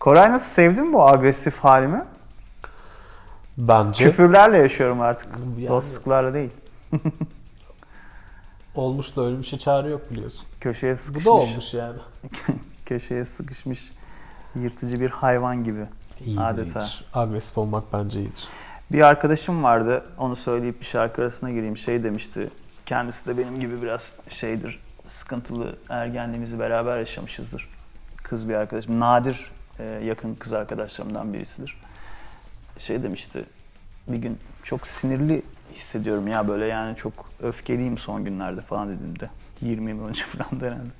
[0.00, 2.04] Koray nasıl sevdin bu agresif halimi?
[3.58, 5.28] Bence Küfürlerle yaşıyorum artık.
[5.58, 6.50] Yani- Dostluklarla değil.
[8.74, 10.46] olmuş da öyle bir şey çare yok biliyorsun.
[10.60, 11.26] Köşeye Bu sıkışmış.
[11.26, 11.98] da olmuş yani.
[12.86, 13.92] Köşeye sıkışmış
[14.54, 15.86] yırtıcı bir hayvan gibi.
[16.20, 16.80] İyidir, Adeta.
[16.82, 17.04] iyidir.
[17.14, 18.48] Agresif olmak bence iyidir.
[18.92, 20.04] Bir arkadaşım vardı.
[20.18, 21.76] Onu söyleyip bir şarkı arasına gireyim.
[21.76, 22.50] Şey demişti.
[22.86, 24.80] Kendisi de benim gibi biraz şeydir.
[25.06, 27.68] Sıkıntılı ergenliğimizi beraber yaşamışızdır.
[28.22, 29.00] Kız bir arkadaşım.
[29.00, 31.80] Nadir e, yakın kız arkadaşlarımdan birisidir.
[32.78, 33.44] Şey demişti.
[34.08, 39.30] Bir gün çok sinirli hissediyorum ya böyle yani çok öfkeliyim son günlerde falan dediğimde.
[39.60, 40.90] 20 yıl önce falan da herhalde.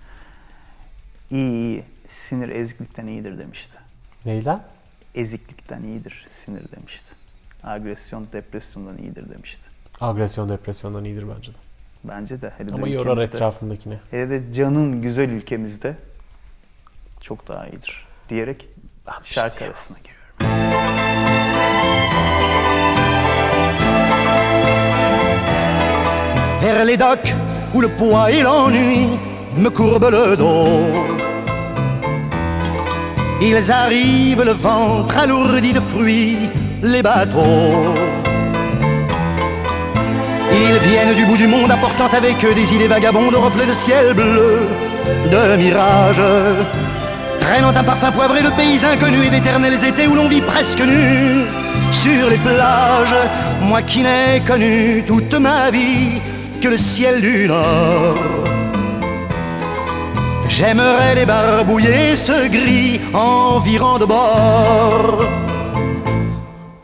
[1.31, 1.85] İyi iyi.
[2.09, 3.79] Sinir eziklikten iyidir demişti.
[4.25, 4.62] Neyden?
[5.15, 7.15] Eziklikten iyidir sinir demişti.
[7.62, 9.69] Agresyon depresyondan iyidir demişti.
[10.01, 11.57] Agresyon depresyondan iyidir bence de.
[12.05, 12.53] Bence de.
[12.59, 13.99] Hele de Ama yorar etrafındakini.
[14.11, 15.95] Hele de canım güzel ülkemizde
[17.21, 18.69] çok daha iyidir diyerek
[19.07, 19.71] Ben şey şarkı diyemem.
[19.73, 21.37] arasına giriyorum.
[26.61, 27.35] vers les docks
[27.75, 29.09] où le poids et l'ennui
[29.59, 30.81] me courbent le dos.
[33.40, 36.38] Ils arrivent le ventre alourdi de fruits,
[36.83, 37.95] les bateaux.
[40.53, 44.14] Ils viennent du bout du monde apportant avec eux des idées vagabondes, reflets de ciel
[44.14, 44.66] bleu,
[45.31, 46.23] de mirages.
[47.38, 51.45] Traînant un parfum poivré de pays inconnus et d'éternels étés où l'on vit presque nu
[51.90, 53.14] sur les plages.
[53.61, 56.21] Moi qui n'ai connu toute ma vie
[56.61, 58.56] que le ciel du Nord.
[60.49, 65.19] J'aimerais les barbouiller ce gris environ de bord.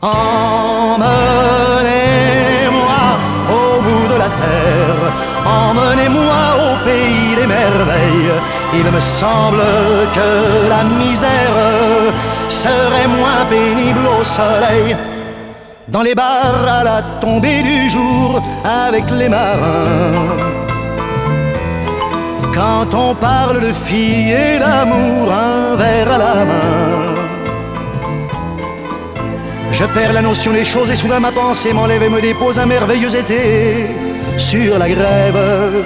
[0.01, 1.11] Emmenez-moi
[3.49, 5.13] au bout de la terre,
[5.45, 8.33] emmenez-moi au pays des merveilles.
[8.73, 9.63] Il me semble
[10.13, 12.11] que la misère
[12.49, 14.95] serait moins pénible au soleil.
[15.87, 20.62] Dans les bars à la tombée du jour avec les marins.
[22.53, 26.93] Quand on parle de filles et d'amour, un verre à la main.
[29.71, 32.67] Je perds la notion des choses et soudain ma pensée m'enlève et me dépose un
[32.67, 33.87] merveilleux été
[34.37, 35.85] sur la grève.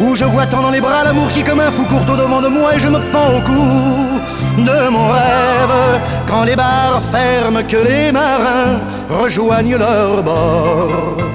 [0.00, 2.40] Où je vois tant dans les bras l'amour qui comme un fou court au devant
[2.40, 6.00] de moi et je me pends au cou de mon rêve.
[6.28, 8.78] Quand les bars ferment, que les marins
[9.10, 11.27] rejoignent leur bord.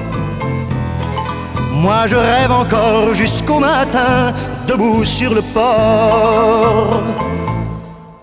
[1.84, 4.34] Moi je rêve encore jusqu'au matin,
[4.70, 7.02] debout sur le port.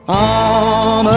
[0.08, 1.10] Emmenez-moi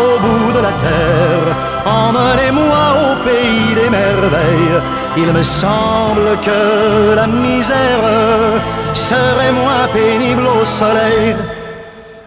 [0.00, 1.48] au bout de la terre,
[1.84, 4.80] emmenez-moi au pays des merveilles.
[5.16, 11.34] Il me semble que la misère serait moins pénible au soleil.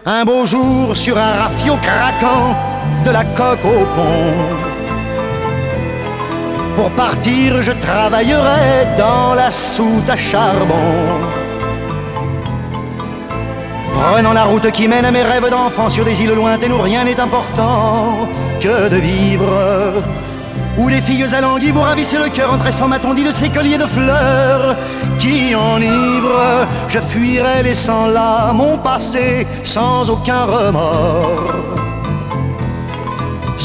[0.04, 2.54] Un beau jour sur un rafio craquant
[3.06, 4.71] de la coque au pont.
[6.76, 10.74] Pour partir, je travaillerai dans la soute à charbon.
[13.92, 17.04] Prenant la route qui mène à mes rêves d'enfant sur des îles lointaines où rien
[17.04, 20.02] n'est important que de vivre.
[20.78, 23.78] Où les filles alanguies vous ravissent le cœur en tressant ma tondie de ces colliers
[23.78, 24.76] de fleurs
[25.18, 26.66] qui enivrent.
[26.88, 31.91] Je fuirai laissant là mon passé sans aucun remords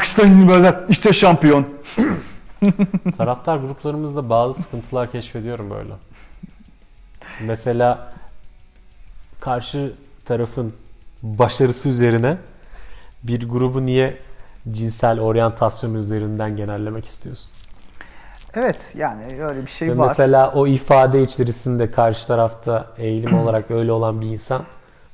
[0.00, 0.74] Alkışlayın böyle.
[0.88, 1.66] İşte şampiyon.
[3.16, 5.92] Taraftar gruplarımızda bazı sıkıntılar keşfediyorum böyle.
[7.46, 8.12] Mesela
[9.40, 9.92] karşı
[10.24, 10.74] tarafın
[11.22, 12.36] başarısı üzerine
[13.22, 14.18] bir grubu niye
[14.70, 17.50] cinsel oryantasyonu üzerinden genellemek istiyorsun?
[18.54, 20.08] Evet yani öyle bir şey Ve var.
[20.08, 24.64] mesela o ifade içerisinde karşı tarafta eğilim olarak öyle olan bir insan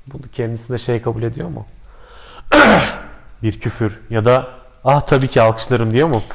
[0.07, 1.67] bunu kendisinde şey kabul ediyor mu?
[3.43, 6.23] bir küfür ya da ah tabii ki alkışlarım diyor mu?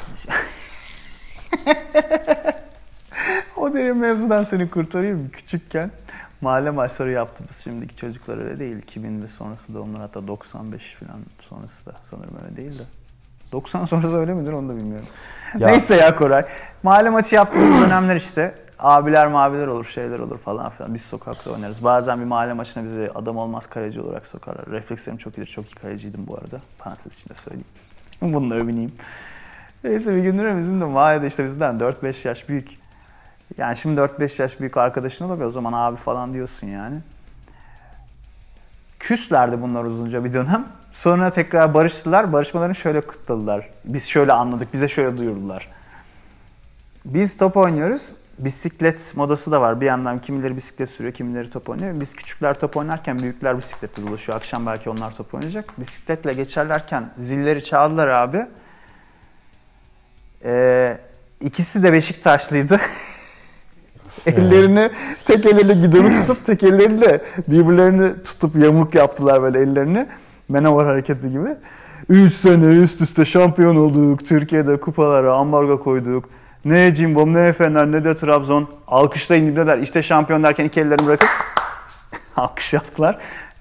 [3.56, 5.30] O derin mevzudan seni kurtarayım mı?
[5.30, 5.90] Küçükken
[6.40, 8.76] mahalle maçları yaptığımız şimdiki çocuklar öyle değil.
[8.76, 12.82] 2000 ve sonrası doğumlar hatta 95 falan sonrası da sanırım öyle değil de.
[13.52, 15.06] 90 sonrası öyle midir onu da bilmiyorum.
[15.58, 16.44] Ya- Neyse ya Koray.
[16.82, 20.94] Mahalle maçı yaptığımız dönemler işte abiler mabiler olur şeyler olur falan filan.
[20.94, 21.84] Biz sokakta oynarız.
[21.84, 24.66] Bazen bir mahalle maçına bizi adam olmaz kaleci olarak sokarlar.
[24.66, 25.50] Reflekslerim çok iyidir.
[25.50, 26.60] Çok iyi kaleciydim bu arada.
[26.78, 27.66] Parantez içinde söyleyeyim.
[28.32, 28.92] Bununla övüneyim.
[29.84, 32.68] Neyse bir gün bizim de mahallede işte bizden 4-5 yaş büyük.
[33.56, 36.96] Yani şimdi 4-5 yaş büyük arkadaşın oluyor o zaman abi falan diyorsun yani.
[38.98, 40.66] Küslerdi bunlar uzunca bir dönem.
[40.92, 42.32] Sonra tekrar barıştılar.
[42.32, 43.68] Barışmalarını şöyle kutladılar.
[43.84, 45.68] Biz şöyle anladık, bize şöyle duyurdular.
[47.04, 48.12] Biz top oynuyoruz.
[48.38, 49.80] Bisiklet modası da var.
[49.80, 52.00] Bir yandan kimileri bisiklet sürüyor, kimileri top oynuyor.
[52.00, 54.38] Biz küçükler top oynarken büyükler bisikletle dolaşıyor.
[54.38, 55.80] Akşam belki onlar top oynayacak.
[55.80, 58.46] Bisikletle geçerlerken zilleri çaldılar abi.
[60.44, 60.98] Ee,
[61.40, 62.80] ikisi de Beşiktaşlıydı.
[64.26, 64.90] ellerini
[65.24, 70.06] tek eliyle gidonu tutup tek elleriyle birbirlerini tutup yamuk yaptılar böyle ellerini.
[70.48, 71.48] Manowar hareketi gibi.
[72.08, 74.26] 3 sene üst üste şampiyon olduk.
[74.26, 76.24] Türkiye'de kupalara ambargo koyduk.
[76.64, 78.68] Ne Cimbom ne Fener ne de Trabzon.
[78.86, 79.78] Alkışlayın dibdeler.
[79.78, 81.28] İşte şampiyon derken iki ellerini bırakıp
[82.36, 83.18] alkış yaptılar.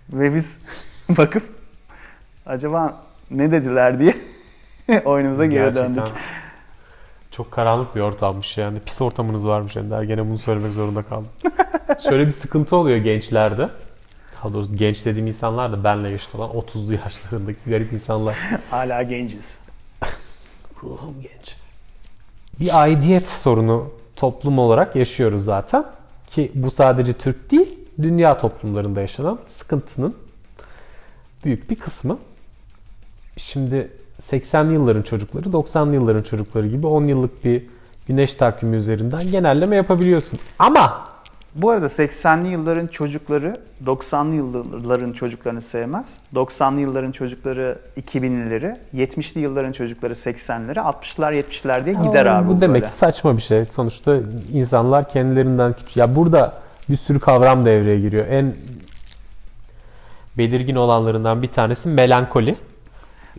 [0.10, 0.62] Ve biz
[1.10, 1.44] bakıp
[2.46, 4.16] acaba ne dediler diye
[5.06, 6.14] oyunumuza geri Gerçekten döndük.
[7.32, 8.80] Çok karanlık bir ortammış yani.
[8.80, 10.04] Pis ortamınız varmış Ender.
[10.04, 11.30] Gene bunu söylemek zorunda kaldım.
[12.10, 13.70] Şöyle bir sıkıntı oluyor gençlerde.
[14.36, 18.36] Daha doğrusu genç dediğim insanlar da benle yaşıt olan 30'lu yaşlarındaki garip insanlar.
[18.70, 19.62] Hala genciz.
[20.84, 21.61] Ruhum genç.
[22.62, 25.86] Bir aidiyet sorunu toplum olarak yaşıyoruz zaten.
[26.28, 30.16] Ki bu sadece Türk değil, dünya toplumlarında yaşanan sıkıntının
[31.46, 32.18] büyük bir kısmı.
[33.38, 37.64] Şimdi 80'li yılların çocukları, 90'lı yılların çocukları gibi 10 yıllık bir
[38.08, 40.40] güneş takvimi üzerinden genelleme yapabiliyorsun.
[40.60, 41.11] Ama
[41.56, 46.18] Bu arada 80'li yılların çocukları 90'lı yılların çocuklarını sevmez.
[46.36, 52.48] 90'lı yılların çocukları 2000'lileri, 70'li yılların çocukları 80'leri, 60'lar 70'ler diye gider Ama abi.
[52.48, 52.92] Bu demek böyle.
[52.92, 53.66] ki saçma bir şey.
[53.66, 54.18] Sonuçta
[54.54, 55.98] insanlar kendilerinden küçük.
[55.98, 56.54] Ya burada
[56.90, 58.28] bir sürü kavram devreye giriyor.
[58.28, 58.54] En
[60.38, 62.56] belirgin olanlarından bir tanesi melankoli.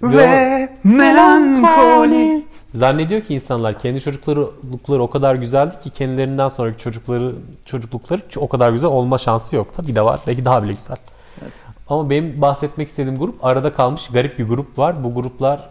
[0.02, 2.44] Ve melankoli.
[2.74, 7.34] Zannediyor ki insanlar kendi çocuklukları o kadar güzeldi ki kendilerinden sonraki çocukları
[7.64, 9.68] çocuklukları o kadar güzel olma şansı yok.
[9.76, 10.20] Tabii de var.
[10.26, 10.96] Belki daha bile güzel.
[11.42, 11.52] Evet.
[11.88, 15.04] Ama benim bahsetmek istediğim grup arada kalmış garip bir grup var.
[15.04, 15.68] Bu gruplar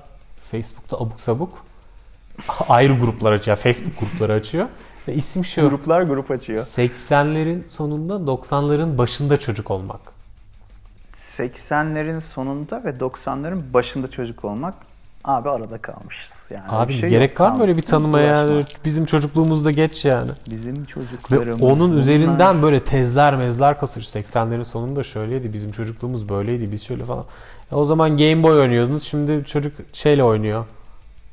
[0.51, 1.65] Facebook'ta abuk sabuk
[2.69, 3.57] ayrı gruplar açıyor.
[3.57, 4.67] Facebook grupları açıyor.
[5.07, 5.69] Ve isim şu.
[5.69, 6.59] Gruplar grup açıyor.
[6.59, 10.01] 80'lerin sonunda 90'ların başında çocuk olmak.
[11.13, 14.73] 80'lerin sonunda ve 90'ların başında çocuk olmak
[15.23, 16.47] abi arada kalmışız.
[16.49, 18.45] Yani Abi şey gerek var mı böyle bir tanımaya?
[18.47, 18.63] uğraşma.
[18.85, 20.31] Bizim çocukluğumuzda geç yani.
[20.49, 21.61] Bizim Ve çocuklarımız.
[21.63, 21.97] onun bunlar.
[22.01, 24.03] üzerinden böyle tezler mezler kasıyor.
[24.05, 25.53] 80'lerin sonunda şöyleydi.
[25.53, 26.71] Bizim çocukluğumuz böyleydi.
[26.71, 27.25] Biz şöyle falan.
[27.71, 29.03] E o zaman Game Boy oynuyordunuz.
[29.03, 30.65] Şimdi çocuk şeyle oynuyor.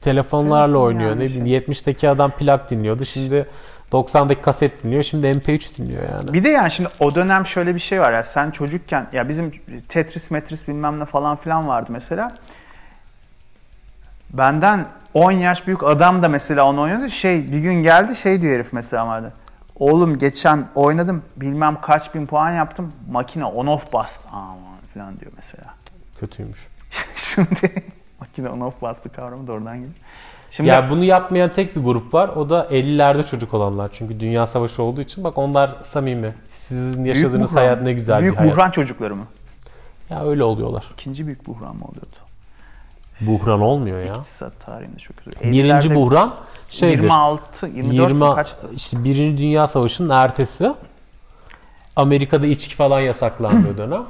[0.01, 1.11] Telefonlarla Telefon oynuyor.
[1.11, 1.41] yani ne şey.
[1.45, 3.05] bileyim 70'teki adam plak dinliyordu.
[3.05, 3.47] Şimdi
[3.93, 5.03] 90'daki kaset dinliyor.
[5.03, 6.33] Şimdi MP3 dinliyor yani.
[6.33, 9.53] Bir de yani şimdi o dönem şöyle bir şey var ya sen çocukken ya bizim
[9.89, 12.37] Tetris Metris bilmem ne falan filan vardı mesela.
[14.31, 17.09] Benden 10 yaş büyük adam da mesela onu oynuyordu.
[17.09, 19.33] Şey bir gün geldi şey diyor herif mesela vardı.
[19.77, 22.93] Oğlum geçen oynadım bilmem kaç bin puan yaptım.
[23.11, 24.29] Makine on off bastı.
[24.33, 24.59] Aman
[24.95, 25.65] falan diyor mesela.
[26.21, 26.67] Kötüymüş.
[27.17, 27.85] Şimdi
[28.21, 29.95] makine on off bastı kavramı da oradan geliyor.
[30.51, 32.29] Şimdi Ya bunu yapmayan tek bir grup var.
[32.29, 33.91] O da 50'lerde çocuk olanlar.
[33.93, 36.35] Çünkü dünya savaşı olduğu için bak onlar samimi.
[36.51, 38.53] Sizin büyük yaşadığınız hayat ne güzel Büyük bir hayat.
[38.55, 39.25] buhran çocukları mı?
[40.11, 40.85] Ya öyle oluyorlar.
[40.93, 42.17] İkinci büyük buhran mı oluyordu?
[43.21, 44.07] Buhran olmuyor ya.
[44.07, 45.53] İktisat tarihinde çok üzüldüm.
[45.53, 46.35] Birinci 50'lerde buhran
[46.69, 47.03] şeydir.
[47.03, 48.69] 26, 24 20 mu kaçtı?
[48.77, 50.73] işte Birinci Dünya Savaşı'nın ertesi
[51.97, 54.05] Amerika'da içki falan yasaklandığı dönem.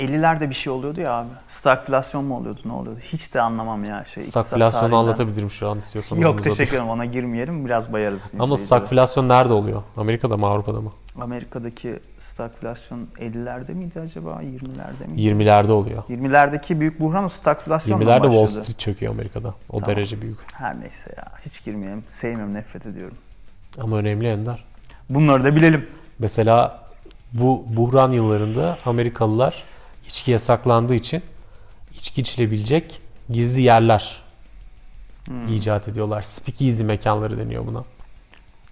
[0.00, 1.28] 50'lerde bir şey oluyordu ya abi.
[1.46, 3.00] Stagflasyon mu oluyordu ne oluyordu?
[3.00, 4.22] Hiç de anlamam ya şey.
[4.22, 6.22] Stagflasyonu anlatabilirim şu an istiyorsanız.
[6.22, 8.32] Yok teşekkür ederim ona girmeyelim biraz bayarız.
[8.38, 9.82] Ama stagflasyon nerede oluyor?
[9.96, 10.92] Amerika'da mı Avrupa'da mı?
[11.20, 15.22] Amerika'daki stagflasyon 50'lerde miydi acaba 20'lerde miydi?
[15.22, 16.02] 20'lerde oluyor.
[16.08, 18.62] 20'lerde büyük buhran o stagflasyonla 20'lerde Wall başladı.
[18.64, 19.48] Street çöküyor Amerika'da.
[19.48, 19.88] O Tamam.
[19.96, 20.38] derece büyük.
[20.54, 22.04] Her neyse ya hiç girmeyelim.
[22.06, 23.16] Sevmiyorum nefret ediyorum.
[23.80, 24.64] Ama önemli Ender.
[25.10, 25.86] Bunları da bilelim.
[26.18, 26.80] Mesela
[27.32, 29.64] bu buhran yıllarında Amerikalılar
[30.10, 31.22] içki yasaklandığı için
[31.94, 33.00] içki içilebilecek
[33.30, 34.22] gizli yerler
[35.26, 35.48] Hmm.
[35.54, 36.22] icat ediyorlar.
[36.22, 37.84] Speakeasy mekanları deniyor buna.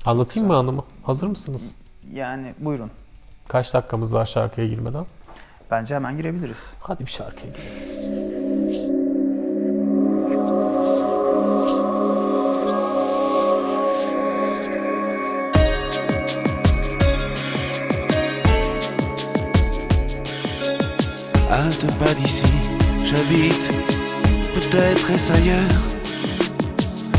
[0.07, 0.84] Anlatayım mı anlamı?
[1.03, 1.76] Hazır mısınız?
[2.12, 2.91] Yani buyurun.
[3.49, 5.07] Kaç dakikamız var şarkıya girmeden?
[5.70, 6.74] Bence hemen girebiliriz.
[6.80, 8.58] Hadi bir şarkıya girelim.
[21.59, 22.45] À deux pas d'ici,
[23.05, 23.69] j'habite,
[24.55, 25.81] peut-être est-ce ailleurs.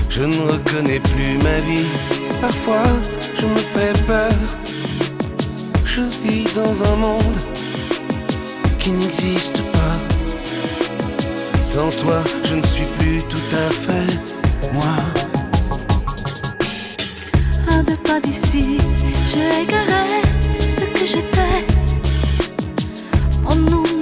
[0.09, 1.85] Je ne reconnais plus ma vie,
[2.39, 2.87] parfois
[3.37, 4.31] je me fais peur.
[5.83, 7.37] Je vis dans un monde
[8.77, 9.97] qui n'existe pas.
[11.65, 14.95] Sans toi, je ne suis plus tout à fait moi.
[17.69, 18.77] À deux pas d'ici,
[19.33, 20.21] j'ai égaré
[20.69, 21.65] ce que j'étais.
[23.43, 23.98] Mon nom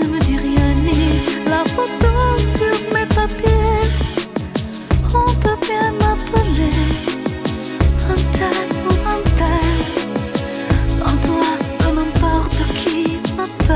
[13.68, 13.76] Comme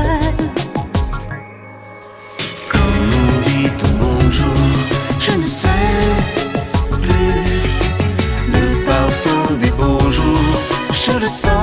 [2.80, 4.54] on dit ton bonjour,
[5.20, 5.68] je ne sais
[6.90, 7.34] plus.
[8.52, 11.61] Le parfum des beaux je le sens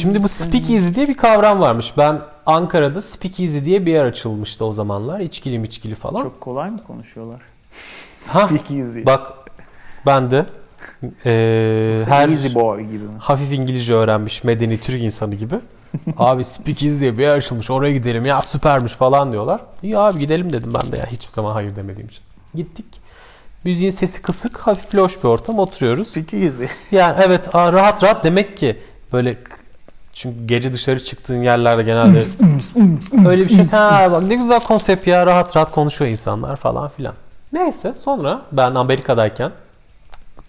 [0.00, 1.94] Şimdi bu speakeasy diye bir kavram varmış.
[1.98, 5.20] Ben Ankara'da speakeasy diye bir yer açılmıştı o zamanlar.
[5.20, 6.22] İçkili miçkili falan.
[6.22, 7.40] Çok kolay mı konuşuyorlar?
[8.28, 9.04] Ha, Speak easy.
[9.06, 9.32] Bak
[10.06, 10.46] ben de
[11.02, 13.10] eee, her Easy boy gibi mi?
[13.18, 15.54] hafif İngilizce öğrenmiş medeni Türk insanı gibi.
[16.18, 19.60] Abi speakeasy diye bir yer açılmış oraya gidelim ya süpermiş falan diyorlar.
[19.82, 22.22] İyi abi gidelim dedim ben de ya hiçbir zaman hayır demediğim için.
[22.54, 22.86] Gittik.
[23.64, 26.08] Müziğin sesi kısık, hafif loş bir ortam oturuyoruz.
[26.08, 26.64] Speak easy.
[26.92, 28.80] Yani evet rahat rahat demek ki
[29.12, 29.36] böyle
[30.18, 32.22] çünkü gece dışarı çıktığın yerlerde genelde
[33.28, 33.66] öyle bir şey.
[33.66, 37.14] Ha bak ne güzel konsept ya rahat rahat konuşuyor insanlar falan filan.
[37.52, 39.52] Neyse sonra ben Amerika'dayken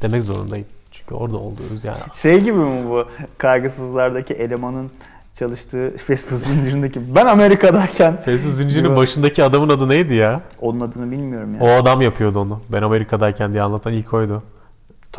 [0.02, 0.66] demek zorundayım.
[0.92, 1.98] Çünkü orada oluyoruz yani.
[2.14, 3.06] Şey gibi mi bu
[3.38, 4.92] kaygısızlardaki elemanın
[5.34, 10.42] çalıştığı fast food zincirindeki ben Amerika'dayken Facebook zincirinin başındaki adamın adı neydi ya?
[10.62, 11.76] onun adını bilmiyorum O yani.
[11.82, 12.62] adam yapıyordu onu.
[12.70, 14.44] Ben Amerika'dayken diye anlatan ilk oydu.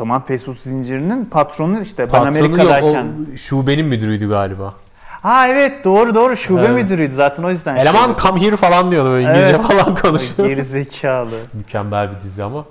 [0.01, 3.07] Tamam fast food zincirinin patronu işte ben Patronu yok, Amerika'dayken.
[3.33, 4.73] o şubenin müdürüydü galiba.
[5.09, 6.83] Ha evet doğru doğru şube Evet.
[6.83, 7.75] müdürüydü zaten o yüzden.
[7.75, 9.61] Eleman şey- come here falan diyordu böyle İngilizce Evet.
[9.61, 10.49] falan konuşuyor.
[10.49, 11.29] Geri zekalı.
[11.53, 12.65] Mükemmel bir dizi ama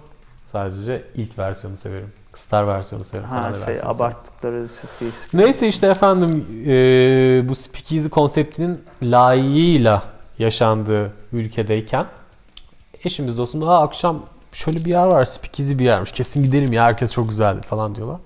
[0.44, 2.12] sadece ilk versiyonu severim.
[2.34, 3.28] Star versiyonu severim.
[3.28, 5.34] Ha şey versiyonu abarttıkları ses değişik.
[5.34, 10.02] Neyse işte efendim e, bu speakeasy konseptinin layığıyla
[10.38, 12.06] yaşandığı ülkedeyken
[13.04, 14.22] eşimiz dostum Aa, akşam
[14.52, 18.18] şöyle bir yer var speakeasy bir yermiş kesin gidelim ya herkes çok güzeldi falan diyorlar.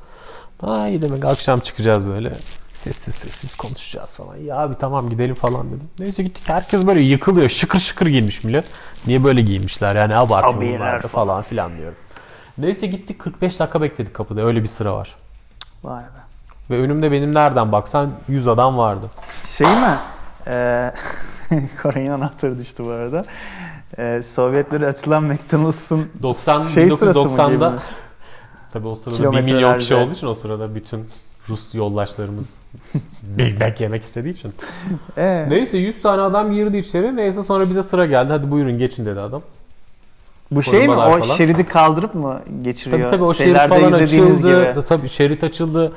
[0.61, 2.37] Ha iyi demek akşam çıkacağız böyle
[2.75, 4.37] sessiz sessiz konuşacağız falan.
[4.37, 5.89] Ya abi tamam gidelim falan dedim.
[5.99, 8.65] Neyse gittik herkes böyle yıkılıyor şıkır şıkır giyinmiş millet.
[9.07, 10.15] Niye böyle giyinmişler yani
[11.03, 11.99] da falan filan diyorum.
[12.59, 15.17] Neyse gittik 45 dakika bekledik kapıda öyle bir sıra var.
[15.85, 16.25] Vay be.
[16.71, 19.11] Ve önümde benim nereden baksan 100 adam vardı.
[19.45, 19.97] Şey mi?
[20.47, 20.91] Ee,
[21.83, 23.25] Koray'ın anahtarı düştü bu arada.
[23.99, 27.79] Ee, Sovyetlere açılan McDonald's'ın 90, şey sırası mı gibi 1990'da mi?
[28.73, 31.09] tabii o sırada 1 milyon kişi olduğu için o sırada bütün
[31.49, 32.55] Rus yoldaşlarımız
[33.23, 34.53] Big Mac yemek istediği için.
[35.17, 37.17] Ee, Neyse 100 tane adam girdi içeri.
[37.17, 38.33] Neyse sonra bize sıra geldi.
[38.33, 39.43] Hadi buyurun geçin dedi adam.
[40.51, 40.93] bu şey mi?
[40.95, 41.21] O falan.
[41.21, 43.01] şeridi kaldırıp mı geçiriyor?
[43.01, 44.73] Tabii tabii o şerit Şeylerde falan izlediğimiz açıldı.
[44.75, 44.85] gibi.
[44.85, 45.93] Tabii şerit açıldı.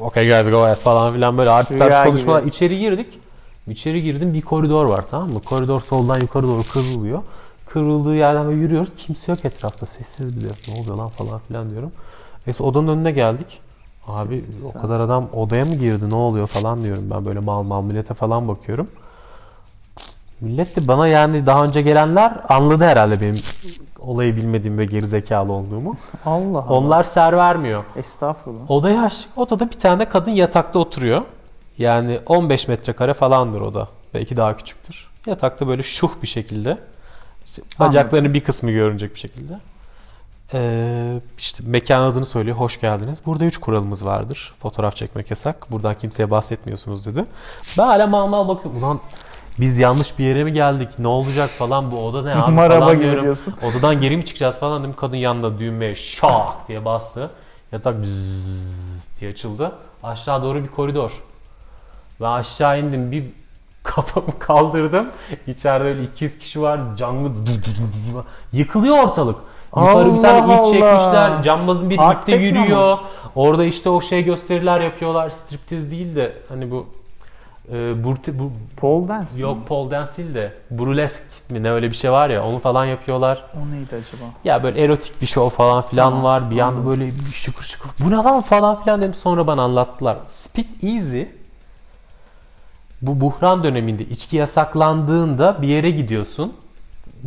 [0.00, 2.40] Okay guys go ahead falan filan böyle Rüya artist konuşmalar.
[2.40, 2.48] gibi.
[2.48, 3.06] İçeri girdik.
[3.68, 5.40] İçeri girdim bir koridor var tamam mı?
[5.42, 7.22] Koridor soldan yukarı doğru kıvrılıyor.
[7.66, 8.90] Kıvrıldığı yerden böyle yürüyoruz.
[8.96, 9.86] Kimse yok etrafta.
[9.86, 10.48] Sessiz bir de.
[10.68, 11.92] Ne oluyor lan falan filan diyorum.
[12.46, 13.60] Neyse odanın önüne geldik.
[14.08, 17.62] Abi Sessiz, o kadar adam odaya mı girdi ne oluyor falan diyorum ben böyle mal
[17.62, 18.88] mal millete falan bakıyorum.
[20.40, 23.40] Millet de bana yani daha önce gelenler anladı herhalde benim
[24.00, 25.96] olayı bilmediğim ve gerizekalı olduğumu.
[26.26, 26.74] Allah Allah.
[26.74, 27.84] Onlar ser vermiyor.
[27.96, 28.70] Estağfurullah.
[28.70, 29.26] Odaya aç.
[29.36, 31.22] Odada bir tane kadın yatakta oturuyor.
[31.78, 33.88] Yani 15 metrekare falandır oda.
[34.14, 35.08] Belki daha küçüktür.
[35.26, 36.78] Yatakta böyle şuh bir şekilde.
[37.68, 39.52] İşte bacaklarının bir kısmı görünecek bir şekilde.
[40.54, 42.56] Ee, işte mekan adını söylüyor.
[42.56, 43.22] Hoş geldiniz.
[43.26, 44.54] Burada üç kuralımız vardır.
[44.62, 45.70] Fotoğraf çekmek yasak.
[45.70, 47.24] Buradan kimseye bahsetmiyorsunuz dedi.
[47.78, 48.82] Ben hala mal mal bakıyorum.
[48.82, 49.00] Ulan
[49.60, 50.88] biz yanlış bir yere mi geldik?
[50.98, 53.22] Ne olacak falan bu oda ne abi Maraba falan diyorum.
[53.22, 53.54] diyorsun.
[53.70, 54.94] Odadan geri mi çıkacağız falan dedim.
[54.96, 57.30] Kadın yanında düğmeye şak diye bastı.
[57.72, 59.72] Yatak bzzz diye açıldı.
[60.02, 61.22] Aşağı doğru bir koridor.
[62.20, 63.24] Ben aşağı indim bir
[63.86, 65.06] kafamı kaldırdım.
[65.46, 66.80] İçeride öyle 200 kişi var.
[66.96, 67.30] Canlı
[68.52, 69.36] yıkılıyor ortalık.
[69.76, 71.42] Yukarı bir tane ip çekmişler.
[71.42, 72.98] Cambazın bir ipte yürüyor.
[73.34, 75.30] Orada işte o şey gösteriler yapıyorlar.
[75.30, 76.86] Striptiz değil de hani bu
[77.72, 79.42] e, burti, bu, Paul Dance.
[79.42, 82.84] yok pole dance değil de burlesk mi ne öyle bir şey var ya onu falan
[82.84, 83.44] yapıyorlar.
[83.56, 84.24] O neydi acaba?
[84.44, 86.50] Ya böyle erotik bir show falan filan Tamam, var.
[86.50, 87.90] Bir anda böyle bir şıkır şıkır.
[88.00, 89.14] Bu ne lan falan filan dedim.
[89.14, 90.16] Sonra bana anlattılar.
[90.26, 91.22] Speak Easy
[93.06, 96.52] bu buhran döneminde içki yasaklandığında bir yere gidiyorsun.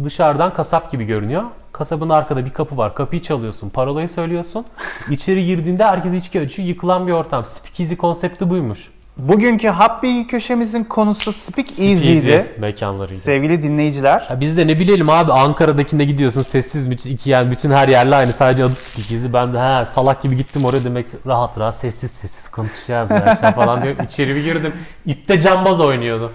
[0.04, 1.44] Dışarıdan kasap gibi görünüyor.
[1.72, 2.96] Kasabın arkada bir kapı var.
[2.96, 3.70] Kapıyı çalıyorsun.
[3.70, 4.66] Parolayı söylüyorsun.
[5.10, 6.68] İçeri girdiğinde herkes içki açıyor.
[6.68, 7.46] Yıkılan bir ortam.
[7.46, 8.92] Speak Easy konsepti buymuş.
[9.20, 12.32] Bugünkü Happy Bilgi köşemizin konusu Speak Easy'di.
[12.32, 13.18] Easy mekanlarıydı.
[13.18, 14.28] Sevgili dinleyiciler.
[14.30, 18.16] Ya biz de ne bilelim abi Ankara'dakinde gidiyorsun sessiz mi iki yer bütün her yerle
[18.16, 19.26] aynı sadece adı Speakeasy.
[19.34, 23.54] Ben de he, salak gibi gittim oraya demek rahat rahat sessiz sessiz konuşacağız ya akşam
[23.54, 24.06] falan diyorum.
[24.06, 24.74] İçeri bir girdim.
[25.06, 26.32] İpte cambaz oynuyordu.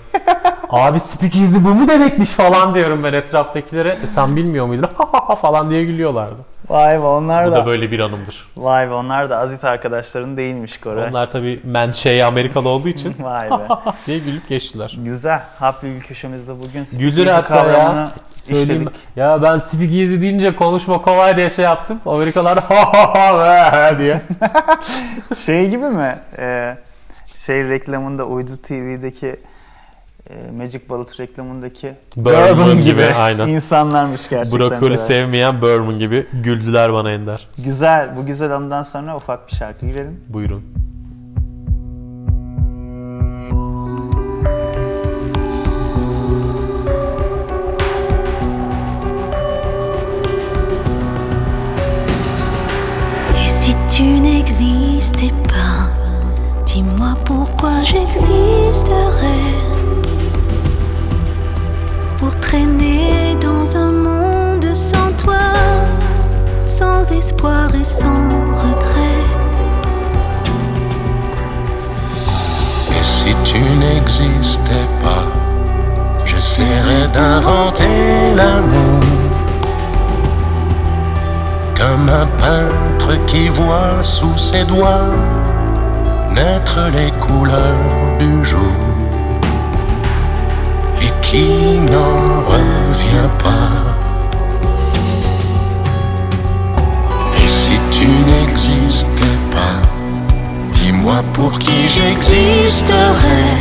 [0.71, 3.89] Abi Speakeasy bu mu demekmiş falan diyorum ben etraftakilere.
[3.89, 4.89] E, sen bilmiyor muydun?
[5.43, 6.37] falan diye gülüyorlardı.
[6.69, 7.57] Vay be onlar Bu da.
[7.57, 8.49] da böyle bir anımdır.
[8.57, 11.09] Vay be onlar da Azit arkadaşların değilmiş Koray.
[11.09, 13.55] Onlar tabii menşei Amerikalı olduğu için Vay be.
[14.07, 14.99] diye gülüp geçtiler.
[15.05, 15.43] Güzel.
[15.59, 17.63] Happy Bilgi köşemizde bugün Speak Güldür Easy hatta ya.
[17.65, 18.09] kavramını
[18.41, 19.01] Söyleyeyim işledik.
[19.17, 22.01] ya ben Speakeasy deyince konuşma kolay diye şey yaptım.
[22.07, 24.23] Amerikalılar ha ha ha be diye.
[25.47, 26.17] Şey gibi mi?
[26.39, 26.77] Ee,
[27.37, 29.37] şey reklamında Uydu TV'deki
[30.31, 33.49] e, Magic Bullet reklamındaki Bourbon gibi, aynen.
[33.49, 34.61] insanlarmış gerçekten.
[34.71, 34.97] Brokoli de.
[34.97, 37.49] sevmeyen Bourbon gibi güldüler bana Ender.
[37.59, 40.21] Güzel, bu güzel andan sonra ufak bir şarkı girelim.
[40.29, 40.63] Buyurun.
[53.45, 55.89] Et si tu n'existais pas,
[56.67, 59.64] dis-moi pourquoi j'existerais.
[62.55, 65.43] Traîner dans un monde sans toi,
[66.67, 68.29] sans espoir et sans
[68.63, 69.25] regret.
[72.93, 75.27] Et si tu n'existais pas,
[76.25, 79.03] j'essaierais d'inventer l'amour.
[81.77, 85.11] Comme un peintre qui voit sous ses doigts
[86.33, 88.94] naître les couleurs du jour
[91.35, 92.17] qui n'en
[92.53, 93.75] revient pas.
[97.43, 99.77] Et si tu n'existais pas,
[100.71, 103.57] dis-moi pour qui j'existerais.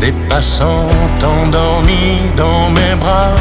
[0.00, 0.90] Des passants
[1.24, 3.34] endormis dans mes bras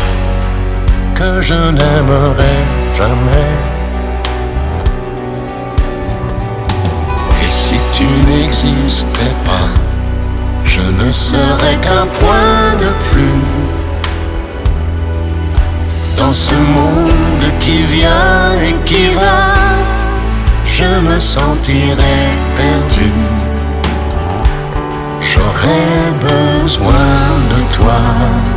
[1.16, 2.64] que je n'aimerais
[2.98, 3.54] jamais.
[7.44, 9.87] Et si tu n'existais pas,
[10.78, 13.48] je ne serais qu'un point de plus
[16.18, 19.54] dans ce monde qui vient et qui va.
[20.66, 23.12] Je me sentirais perdu.
[25.22, 27.16] J'aurais besoin
[27.54, 28.57] de toi.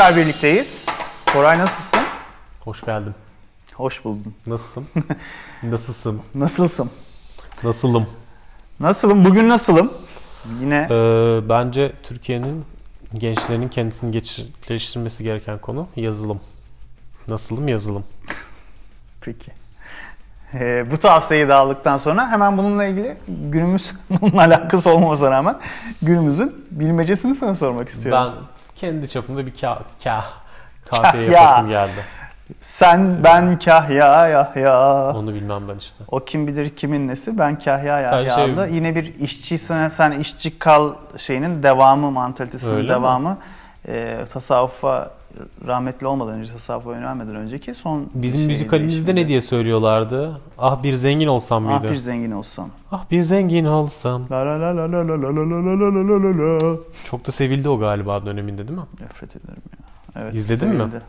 [0.00, 0.88] Tekrar birlikteyiz.
[1.32, 2.00] Koray nasılsın?
[2.60, 3.14] Hoş geldin.
[3.74, 4.34] Hoş buldum.
[4.46, 4.86] Nasılsın?
[5.62, 6.22] Nasılsın?
[6.34, 6.90] Nasılsın?
[7.62, 8.06] Nasılım?
[8.80, 9.24] Nasılım?
[9.24, 9.92] Bugün nasılım?
[10.60, 12.64] Yine Ee, bence Türkiye'nin
[13.14, 14.10] gençlerinin kendisini
[14.68, 16.40] geçiştirmesi gereken konu yazılım.
[17.28, 18.04] Nasılım yazılım.
[19.20, 19.52] Peki.
[20.54, 25.60] Ee, bu tavsiyeyi de aldıktan sonra hemen bununla ilgili günümüz bununla alakası olmamasına rağmen
[26.02, 28.32] günümüzün bilmecesini sana sormak istiyorum.
[28.36, 30.26] Ben kendi çapımda bir kah, kah
[30.90, 31.32] kahve Kahya.
[31.32, 32.04] yapasım geldi.
[32.60, 35.12] Sen, ben, Kahya, Yahya.
[35.14, 36.04] Onu bilmem ben işte.
[36.08, 38.74] O kim bilir kimin nesi, ben Kahya, Sadece Yahya şey-.
[38.74, 42.88] Yine bir işçiysen sen işçi kal şeyinin devamı, mantalitesinin Öyle mi?
[42.88, 43.38] devamı.
[43.88, 45.10] Ee, tasavvufa
[45.66, 50.40] rahmetli olmadan önce, tasavvufa yönelmeden önceki son Bizim müzikalimizde ne diye söylüyorlardı?
[50.58, 51.92] Ah bir zengin olsam Ah mıydı?
[51.92, 52.68] bir zengin olsam.
[52.92, 54.22] Ah bir zengin olsam.
[54.30, 56.76] La la la la la la la la la la la la la.
[57.04, 58.86] Çok da sevildi o galiba döneminde değil mi?
[59.00, 60.22] Nefret ederim ya.
[60.22, 60.76] Evet, İzledin mi?
[60.76, 61.02] sevildi.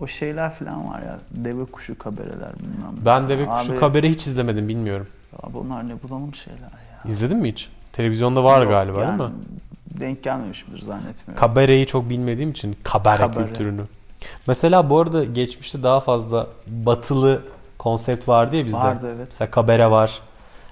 [0.00, 1.18] O şeyler falan var ya.
[1.30, 3.28] Deve kuşu kabereler bilmem Ben.
[3.28, 5.06] Deve Kuşu Abi- Kabere hiç izlemedim bilmiyorum.
[5.42, 7.02] Abi onlar ne bulanım şeyler ya.
[7.08, 7.68] İzledin mi hiç?
[7.92, 9.36] Televizyonda var Yok, galiba yani değil mi?
[10.00, 11.40] Denk gelmemişimdir zannetmiyorum.
[11.40, 13.46] Kabareyi çok bilmediğim için kabare, Kabare.
[13.46, 13.82] kültürünü.
[14.46, 17.42] Mesela bu arada geçmişte daha fazla batılı
[17.78, 18.76] konsept vardı ya bizde.
[18.76, 19.26] Vardı, evet.
[19.30, 20.18] Mesela kabare var.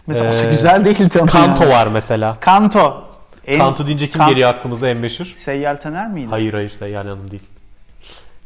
[0.07, 1.31] Mesela Ee, güzel değildi ama.
[1.31, 1.73] Kanto yani.
[1.75, 2.37] var mesela.
[2.41, 3.05] Kanto.
[3.47, 5.25] En- Kanto deyince kim Kan- geliyor aklımıza en meşhur?
[5.25, 6.27] Seyyal Taner miydi?
[6.31, 7.43] Hayır hayır Seyyal Hanım değil.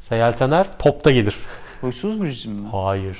[0.01, 1.37] Seyyal Taner popta gelir.
[1.81, 2.68] Huysuz Virgin mi?
[2.72, 3.18] Hayır.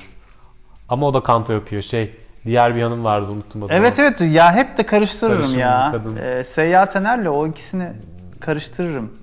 [0.89, 1.81] Ama o da kanto yapıyor.
[1.81, 2.15] Şey
[2.45, 3.77] diğer bir hanım vardı unuttum adını.
[3.77, 5.89] Evet evet ya hep de karıştırırım Sarışın ya.
[5.91, 6.15] kadın.
[6.15, 7.87] Ee, Taner'le o ikisini
[8.39, 9.13] karıştırırım.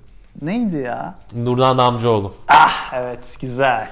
[0.43, 1.15] Neydi ya?
[1.35, 2.35] Nurdan Amcaoğlu.
[2.49, 3.89] Ah evet güzel.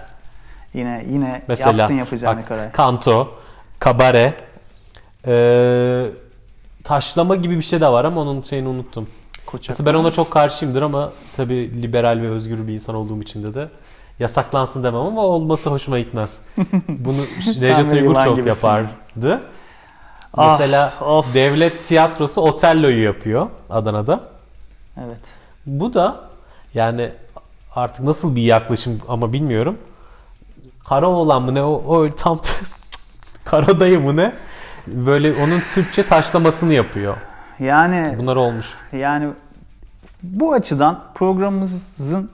[0.75, 2.73] Yine yine Mesela yaptın yapacağını Koray.
[2.73, 3.29] kanto,
[3.79, 4.35] kabare,
[5.27, 6.07] ee,
[6.85, 9.09] taşlama gibi bir şey de var ama onun şeyini unuttum.
[9.47, 13.47] Koçak Mesela ben ona çok karşıyımdır ama tabii liberal ve özgür bir insan olduğum için
[13.47, 13.69] de de
[14.21, 16.39] yasaklansın demem ama olması hoşuma gitmez.
[16.89, 17.17] Bunu
[17.53, 19.43] bir Uygur çok gibisin yapardı.
[20.35, 21.35] Ah, Mesela of.
[21.35, 24.21] devlet tiyatrosu Otello'yu yapıyor Adana'da.
[25.07, 25.35] Evet.
[25.67, 26.21] Bu da
[26.75, 27.13] yani
[27.75, 29.79] artık nasıl bir yaklaşım ama bilmiyorum.
[30.85, 32.41] Karaoğlan mı ne o, o tam
[33.45, 34.33] Karadayı mı ne?
[34.87, 37.17] Böyle onun Türkçe taşlamasını yapıyor.
[37.59, 38.75] Yani Bunlar olmuş.
[38.93, 39.31] yani
[40.23, 42.31] bu açıdan programımızın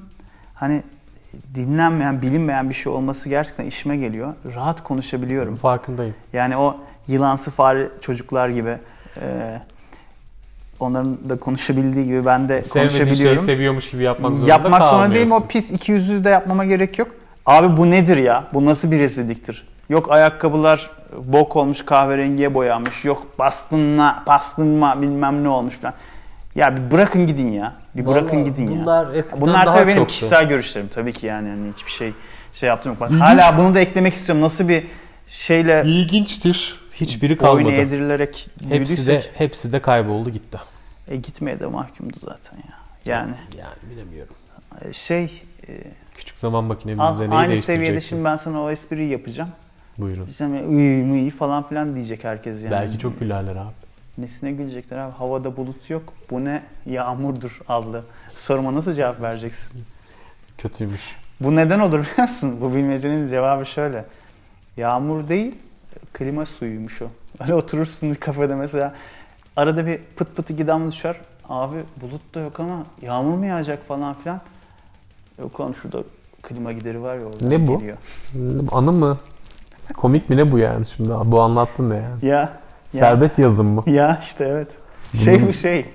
[0.54, 0.82] hani
[1.54, 4.34] dinlenmeyen, bilinmeyen bir şey olması gerçekten işime geliyor.
[4.54, 5.54] Rahat konuşabiliyorum.
[5.54, 6.14] Farkındayım.
[6.32, 6.76] Yani o
[7.08, 8.78] yılansı fare çocuklar gibi
[9.20, 9.60] e,
[10.80, 13.44] onların da konuşabildiği gibi ben de Sevmediği şeyi konuşabiliyorum.
[13.44, 15.32] seviyormuş gibi yapmak zorunda Yapmak zorunda değilim.
[15.32, 17.08] O pis iki yüzlüğü de yapmama gerek yok.
[17.46, 18.44] Abi bu nedir ya?
[18.54, 19.68] Bu nasıl bir rezilliktir?
[19.88, 20.90] Yok ayakkabılar
[21.24, 23.04] bok olmuş kahverengiye boyanmış.
[23.04, 25.94] Yok bastınma, bastınma bilmem ne olmuş falan.
[26.56, 27.74] Ya bir bırakın gidin ya.
[27.96, 28.80] Bir bırakın Vallahi gidin ya.
[28.82, 30.12] bunlar eskiden Bunlar daha tabii benim çoktu.
[30.12, 32.12] kişisel görüşlerim tabii ki yani, yani hiçbir şey
[32.52, 33.00] şey yaptım yok.
[33.00, 34.42] Bak, hala bunu da eklemek istiyorum.
[34.44, 34.86] Nasıl bir
[35.26, 36.80] şeyle İlginçtir.
[36.92, 37.80] Hiçbiri boyun kalmadı.
[37.80, 40.58] eğdirilerek Hepsi de hepsi de kayboldu gitti.
[41.08, 42.74] e, gitmeye de mahkumdu zaten ya.
[43.14, 44.34] Yani Yani bilemiyorum.
[44.84, 45.72] e, şey e,
[46.14, 49.50] Küçük zaman makinemizde neyi aynı seviyede şimdi ben sana o espriyi yapacağım.
[49.98, 50.26] Buyurun.
[50.26, 52.70] Diyeceğim ya, iyi iyi falan filan diyecek herkes yani.
[52.70, 53.85] Belki çok gülerler abi.
[54.18, 55.12] Nesine gülecekler abi?
[55.12, 56.02] Havada bulut yok.
[56.30, 56.62] Bu ne?
[56.86, 58.04] Yağmurdur adlı.
[58.30, 59.84] Soruma nasıl cevap vereceksin?
[60.58, 61.16] Kötüymüş.
[61.40, 62.58] Bu neden olur biliyor musun?
[62.60, 64.04] Bu bilmecenin cevabı şöyle.
[64.76, 65.54] Yağmur değil,
[66.12, 67.06] klima suyuymuş o.
[67.40, 68.94] Öyle oturursun bir kafede mesela.
[69.56, 71.16] Arada bir pıt pıt iki damla düşer.
[71.48, 74.40] Abi bulut da yok ama yağmur mu yağacak falan filan.
[75.38, 76.02] Yok oğlum şurada
[76.42, 77.48] klima gideri var ya orada.
[77.48, 77.78] Ne bu?
[77.78, 77.96] Geliyor.
[78.72, 79.18] Anı mı?
[79.96, 81.10] Komik mi ne bu yani şimdi?
[81.24, 82.26] Bu anlattın ne yani?
[82.26, 82.60] Ya.
[82.92, 83.82] Ya, Serbest yazım mı?
[83.86, 84.78] ya işte evet.
[85.24, 85.86] Şey bu şey.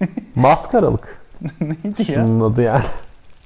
[0.34, 1.22] Maskaralık.
[1.60, 2.24] Neydi ya?
[2.28, 2.84] Bunun adı yani.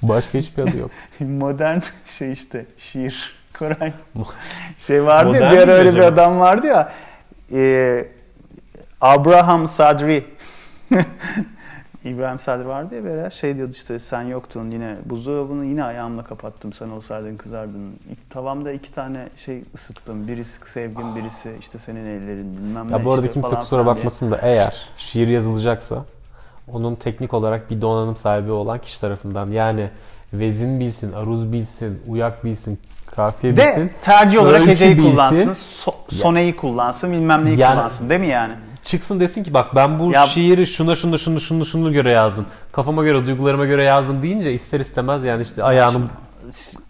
[0.03, 0.91] Başka hiçbir adı yok.
[1.19, 3.37] Modern şey işte şiir.
[3.59, 3.93] Koray.
[4.77, 6.91] Şey vardı ya Modern bir ara öyle bir adam vardı ya.
[7.53, 8.05] E,
[9.01, 10.25] Abraham Sadri.
[12.09, 16.73] İbrahim Sadri vardı ya böyle şey diyordu işte sen yoktun yine buzdolabını yine ayağımla kapattım
[16.73, 17.91] sen olsaydın kızardın.
[18.29, 20.27] Tavamda iki tane şey ısıttım.
[20.27, 23.83] Birisi sevgim birisi işte senin ellerin bilmem ne Ya bu arada işte kimse falan kusura
[23.85, 23.95] diye.
[23.95, 26.05] bakmasın da eğer şiir yazılacaksa
[26.73, 29.89] onun teknik olarak bir donanım sahibi olan kişi tarafından yani
[30.33, 32.79] vezin bilsin, aruz bilsin, uyak bilsin,
[33.15, 33.91] kafiye De bilsin.
[34.01, 35.11] tercih olarak heceyi bilsin.
[35.11, 38.53] kullansın, so- soneyi kullansın, bilmem neyi Yani- kullansın değil mi yani?
[38.87, 42.45] Çıksın desin ki bak ben bu Ya- şiiri şuna şuna şunu şunu şunu göre yazdım.
[42.71, 45.97] Kafama göre, duygularıma göre yazdım deyince ister istemez yani işte ayağını...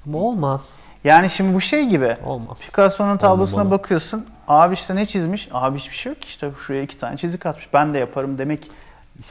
[0.07, 0.79] Ama olmaz.
[1.03, 2.15] Yani şimdi bu şey gibi.
[2.25, 2.61] Olmaz.
[2.61, 3.79] Picasso'nun tablosuna Olmamalı.
[3.79, 4.25] bakıyorsun.
[4.47, 5.49] Abi işte ne çizmiş?
[5.51, 7.73] Abi hiçbir şey yok ki işte şuraya iki tane çizik atmış.
[7.73, 8.67] Ben de yaparım demek.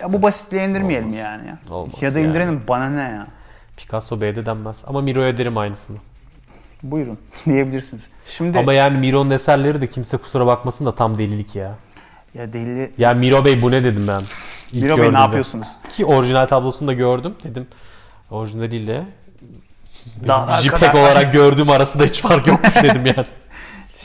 [0.00, 1.18] Ya bu basitliğe indirmeyelim Olmaz.
[1.18, 1.46] yani.
[1.48, 1.58] Ya.
[1.70, 2.28] Olmaz ya da yani.
[2.28, 3.26] indirelim bana ne ya.
[3.76, 4.84] Picasso B'de denmez.
[4.86, 5.96] Ama Miro'ya derim aynısını.
[6.82, 8.10] Buyurun diyebilirsiniz.
[8.26, 11.74] Şimdi Ama yani Miro'nun eserleri de kimse kusura bakmasın da tam delilik ya.
[12.38, 14.20] Ya deli Ya Miro Bey bu ne dedim ben.
[14.72, 15.68] İlk Miro Bey ne yapıyorsunuz?
[15.96, 17.34] Ki orijinal tablosunu da gördüm.
[17.44, 17.66] Dedim
[18.30, 19.04] orijinaliyle
[20.60, 23.26] JPEG olarak gördüğüm arasında hiç fark yokmuş dedim yani.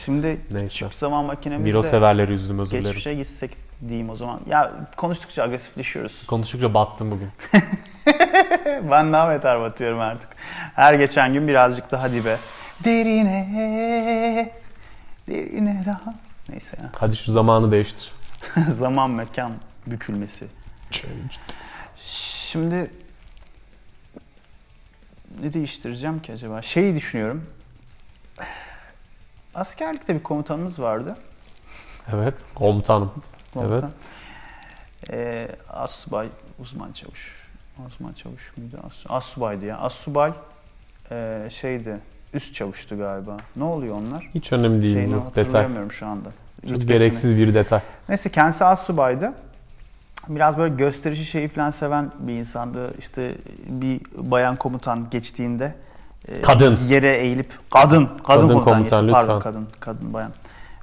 [0.04, 0.68] Şimdi Neyse.
[0.68, 2.86] küçük zaman makinemizde Miro severleri üzdüm özür dilerim.
[2.86, 3.50] geçmişe gitsek
[3.88, 4.40] diyeyim o zaman.
[4.48, 6.26] Ya konuştukça agresifleşiyoruz.
[6.26, 7.28] Konuştukça battım bugün.
[8.90, 10.30] ben daha beter batıyorum artık.
[10.74, 12.36] Her geçen gün birazcık daha dibe.
[12.84, 14.52] Derine,
[15.28, 16.14] derine daha.
[16.48, 16.90] Neyse ya.
[16.98, 18.12] Hadi şu zamanı değiştir.
[18.68, 19.52] Zaman mekan
[19.86, 20.46] bükülmesi.
[21.96, 22.90] Şimdi
[25.40, 26.62] ne değiştireceğim ki acaba?
[26.62, 27.46] Şeyi düşünüyorum.
[29.54, 31.16] Askerlikte bir komutanımız vardı.
[32.14, 32.34] Evet.
[32.54, 33.12] Komutanım.
[33.54, 33.78] Komutan.
[33.78, 33.90] Evet.
[35.10, 36.28] Ee, Assubay,
[36.58, 37.48] uzman çavuş.
[37.86, 38.80] Uzman çavuş muydu?
[38.86, 39.78] As, Assubaydı ya.
[39.78, 40.32] Assubay
[41.10, 41.98] ee, şeydi,
[42.34, 43.36] üst çavuştu galiba.
[43.56, 44.30] Ne oluyor onlar?
[44.34, 45.44] Hiç önemli değil Şeyini bu detay.
[45.44, 46.28] hatırlayamıyorum şu anda.
[46.62, 46.98] Çok Rütbesini.
[46.98, 47.80] gereksiz bir detay.
[48.08, 49.32] Neyse kendisi astsubaydı.
[50.28, 52.94] Biraz böyle gösterişi şeyi falan seven bir insandı.
[52.98, 53.34] İşte
[53.66, 55.74] bir bayan komutan geçtiğinde
[56.28, 56.78] e, Kadın.
[56.88, 59.12] yere eğilip kadın kadın, Kadın komutan, komutan, geçti.
[59.12, 60.32] pardon kadın kadın bayan.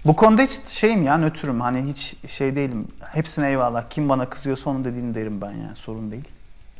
[0.05, 2.87] Bu konuda hiç şeyim ya nötrüm hani hiç şey değilim.
[3.05, 3.83] Hepsine eyvallah.
[3.89, 6.27] Kim bana kızıyorsa onun dediğini derim ben yani sorun değil.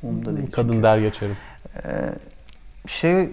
[0.03, 0.51] Umurumda değil.
[0.51, 0.83] Kadın çünkü.
[0.83, 1.35] der geçerim.
[2.87, 3.29] Şey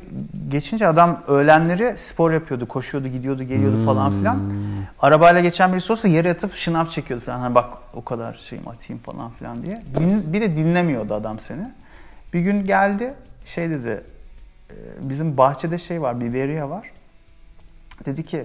[0.49, 4.19] geçince adam öğlenleri spor yapıyordu, koşuyordu, gidiyordu, geliyordu falan Hmm.
[4.19, 4.53] filan.
[5.01, 7.39] Arabayla geçen birisi olsa yere yatıp şınav çekiyordu falan.
[7.39, 9.83] Hani bak o kadar şeyim atayım falan filan diye.
[10.01, 11.71] Din- bir de dinlemiyordu adam seni.
[12.33, 14.05] Bir gün geldi şey dedi
[14.71, 16.91] e, bizim bahçede şey var biberiye var.
[18.05, 18.45] Dedi ki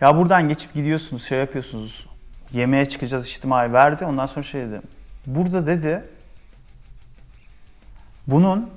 [0.00, 2.06] ya buradan geçip gidiyorsunuz şey yapıyorsunuz
[2.52, 4.04] yemeğe çıkacağız içtimai verdi.
[4.04, 4.80] Ondan sonra şey dedi.
[5.26, 6.04] Burada dedi
[8.26, 8.70] bunun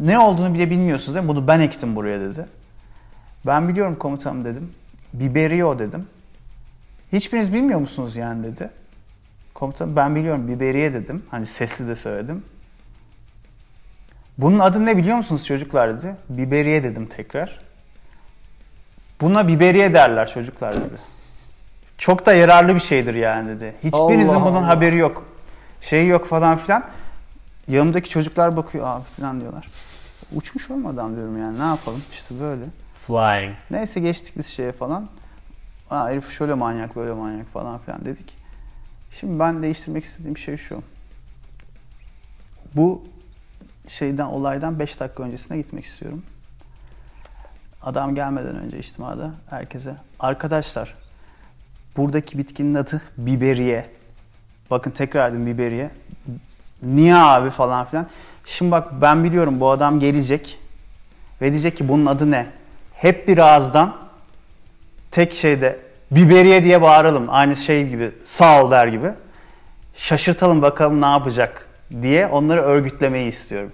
[0.00, 1.28] ne olduğunu bile bilmiyorsunuz değil mi?
[1.28, 2.46] Bunu ben ektim buraya dedi.
[3.46, 4.72] Ben biliyorum komutanım dedim.
[5.12, 6.06] Biberio dedim.
[7.12, 8.70] Hiçbiriniz bilmiyor musunuz yani dedi.
[9.54, 11.22] Komutanım ben biliyorum biberiye dedim.
[11.30, 12.44] Hani sesli de söyledim.
[14.38, 16.16] Bunun adı ne biliyor musunuz çocuklar dedi.
[16.28, 17.58] Biberiye dedim tekrar.
[19.20, 20.98] Buna biberiye derler çocuklar dedi.
[21.98, 23.74] Çok da yararlı bir şeydir yani dedi.
[23.84, 24.68] Hiçbirinizin Allah bunun Allah.
[24.68, 25.26] haberi yok.
[25.80, 26.84] Şeyi yok falan filan.
[27.68, 29.68] Yanımdaki çocuklar bakıyor abi falan diyorlar.
[30.34, 32.64] Uçmuş olmadan diyorum yani ne yapalım işte böyle.
[33.06, 33.56] Flying.
[33.70, 35.08] Neyse geçtik biz şeye falan.
[35.90, 38.36] Aa herif şöyle manyak böyle manyak falan filan dedik.
[39.12, 40.82] Şimdi ben değiştirmek istediğim şey şu.
[42.74, 43.04] Bu
[43.88, 46.22] şeyden olaydan 5 dakika öncesine gitmek istiyorum.
[47.82, 50.94] Adam gelmeden önce içtimada herkese arkadaşlar
[51.96, 53.90] buradaki bitkinin adı biberiye.
[54.70, 55.90] Bakın tekrar edin biberiye.
[56.82, 58.06] Niye abi falan filan.
[58.50, 60.58] Şimdi bak ben biliyorum bu adam gelecek
[61.42, 62.46] ve diyecek ki bunun adı ne?
[62.94, 63.96] Hep bir ağızdan
[65.10, 65.78] tek şeyde
[66.10, 67.26] biberiye diye bağıralım.
[67.28, 69.10] Aynı şey gibi sağ ol der gibi.
[69.96, 71.68] Şaşırtalım bakalım ne yapacak
[72.02, 73.72] diye onları örgütlemeyi istiyorum.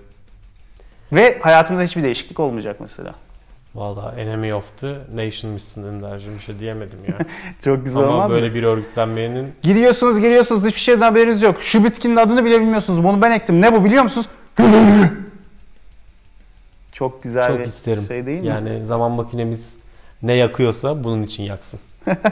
[1.12, 3.14] Ve hayatımda hiçbir değişiklik olmayacak mesela.
[3.74, 7.18] Valla enemy of the nation misin Ender'cim bir şey diyemedim ya.
[7.64, 8.54] Çok güzel Ama olmaz böyle mı?
[8.54, 11.62] bir örgütlenmenin Giriyorsunuz giriyorsunuz hiçbir şeyden haberiniz yok.
[11.62, 13.04] Şu bitkinin adını bile bilmiyorsunuz.
[13.04, 13.60] Bunu ben ektim.
[13.60, 14.26] Ne bu biliyor musunuz?
[16.92, 18.02] Çok güzel çok bir isterim.
[18.02, 18.46] şey değil mi?
[18.46, 19.78] yani zaman makinemiz
[20.22, 21.80] ne yakıyorsa bunun için yaksın.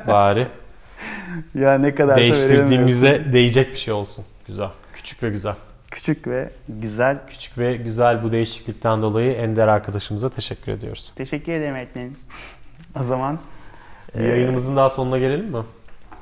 [0.06, 0.48] Bari
[1.54, 4.24] Ya ne kadar değiştirdiğimize değecek bir şey olsun.
[4.46, 4.68] Güzel.
[4.92, 5.54] Küçük ve güzel.
[5.90, 7.18] Küçük ve güzel.
[7.28, 11.12] Küçük ve güzel bu değişiklikten dolayı Ender arkadaşımıza teşekkür ediyoruz.
[11.16, 12.16] Teşekkür ederim öğretmenim.
[13.00, 13.38] O zaman
[14.14, 15.62] Bir Ee, yayınımızın daha sonuna gelelim mi?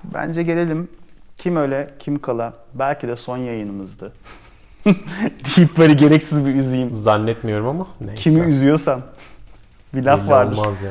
[0.05, 0.89] bence gelelim.
[1.37, 2.55] Kim öyle kim kala.
[2.75, 4.13] Belki de son yayınımızdı.
[5.57, 6.95] Deyip böyle gereksiz bir üzeyim.
[6.95, 8.15] Zannetmiyorum ama neyse.
[8.23, 9.03] Kimi üzüyorsam.
[9.95, 10.57] Bir laf Belli vardır.
[10.57, 10.91] olmaz ya.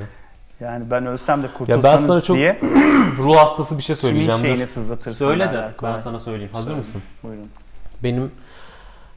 [0.60, 2.60] Yani ben ölsem de Ya kurtulsanız ben sana çok diye
[3.18, 4.42] ruh hastası bir şey kimin söyleyeceğim.
[4.42, 4.66] şeyini Dur.
[4.66, 5.26] sızlatırsın.
[5.26, 6.02] Söyle de ben kolay.
[6.02, 6.52] sana söyleyeyim.
[6.54, 6.80] Hazır Söyle.
[6.80, 7.02] mısın?
[7.24, 7.48] Buyurun.
[8.04, 8.32] Benim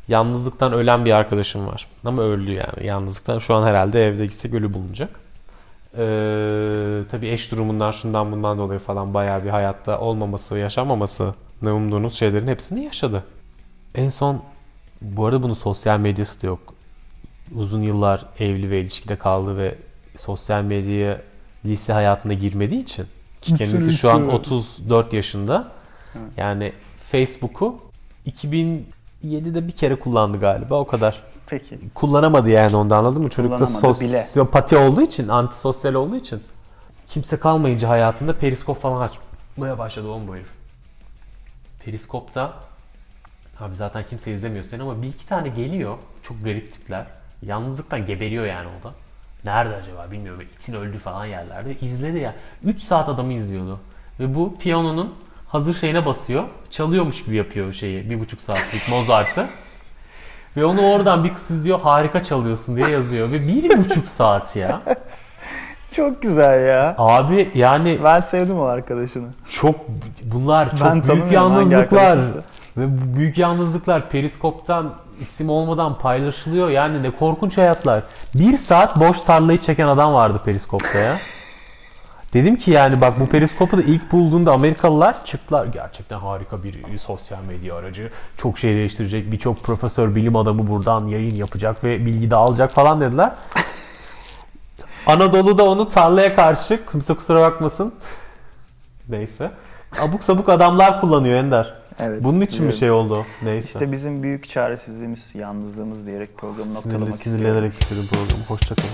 [0.08, 1.86] yalnızlıktan ölen bir arkadaşım var.
[2.04, 2.86] Ama öldü yani.
[2.86, 5.10] Yalnızlıktan şu an herhalde evde gitsek ölü bulunacak.
[5.98, 12.14] Ee, tabii eş durumundan şundan bundan dolayı falan bayağı bir hayatta olmaması, yaşamaması ne umduğunuz
[12.14, 13.24] şeylerin hepsini yaşadı.
[13.94, 14.42] En son
[15.04, 16.74] bu arada bunun sosyal medyası da yok.
[17.54, 19.74] Uzun yıllar evli ve ilişkide kaldı ve
[20.16, 21.20] sosyal medyaya
[21.64, 23.06] lise hayatında girmediği için
[23.40, 25.72] ki kendisi şu an 34 yaşında.
[26.36, 27.78] Yani Facebook'u
[28.26, 31.22] 2007'de bir kere kullandı galiba o kadar.
[31.46, 31.78] Peki.
[31.94, 33.28] Kullanamadı yani onda anladın mı?
[33.28, 34.22] Çocuk da Kullanamadı bile.
[34.22, 36.42] sosyopati olduğu için, antisosyal olduğu için.
[37.08, 39.00] Kimse kalmayınca hayatında periskop falan
[39.56, 40.48] açmaya başladı oğlum bu herif.
[41.84, 42.54] Periskopta
[43.60, 45.96] abi zaten kimse izlemiyor seni ama bir iki tane geliyor.
[46.22, 47.06] Çok garip tipler.
[47.42, 48.92] Yalnızlıktan geberiyor yani o da.
[49.44, 50.42] Nerede acaba bilmiyorum.
[50.56, 51.76] İtin öldü falan yerlerde.
[51.80, 52.34] İzledi ya.
[52.64, 53.80] 3 saat adamı izliyordu.
[54.20, 55.14] Ve bu piyanonun
[55.48, 56.44] hazır şeyine basıyor.
[56.70, 58.10] Çalıyormuş gibi yapıyor şeyi.
[58.10, 59.46] Bir buçuk saatlik Mozart'ı.
[60.56, 63.32] Ve onu oradan bir kız izliyor harika çalıyorsun diye yazıyor.
[63.32, 64.82] Ve bir buçuk saat ya.
[65.96, 66.94] Çok güzel ya.
[66.98, 69.28] Abi yani Ben sevdim o arkadaşını.
[69.50, 69.74] çok
[70.22, 72.18] bunlar çok Ben büyük yalnızlıklar.
[72.76, 76.70] Ve bu büyük yalnızlıklar periskoptan isim olmadan paylaşılıyor.
[76.70, 78.02] Yani ne korkunç hayatlar.
[78.34, 81.16] Bir saat boş tarlayı çeken adam vardı periskopta ya.
[82.32, 85.66] Dedim ki yani bak bu periskopu da ilk bulduğunda Amerikalılar çıktılar.
[85.66, 88.10] Gerçekten harika bir sosyal medya aracı.
[88.36, 89.32] Çok şey değiştirecek.
[89.32, 93.32] Birçok profesör, bilim adamı buradan yayın yapacak ve bilgi dağılacak falan dediler.
[95.06, 97.94] Anadolu'da onu tarlaya karşı kimse kusura bakmasın.
[99.08, 99.50] Neyse.
[100.00, 101.74] Abuk sabuk adamlar kullanıyor Ender.
[101.98, 102.24] Evet.
[102.24, 102.78] Bunun için bir biliyorum.
[102.78, 103.24] şey oldu.
[103.42, 103.66] Neyse.
[103.68, 107.42] İşte bizim büyük çaresizliğimiz, yalnızlığımız diyerek programı Sinirli, noktalamak istiyorum.
[107.42, 108.44] sinirlenerek bitirdim programı.
[108.48, 108.88] Hoşçakalın.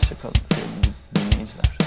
[0.00, 0.94] Hoşçakalın sevgili
[1.30, 1.77] dinleyiciler.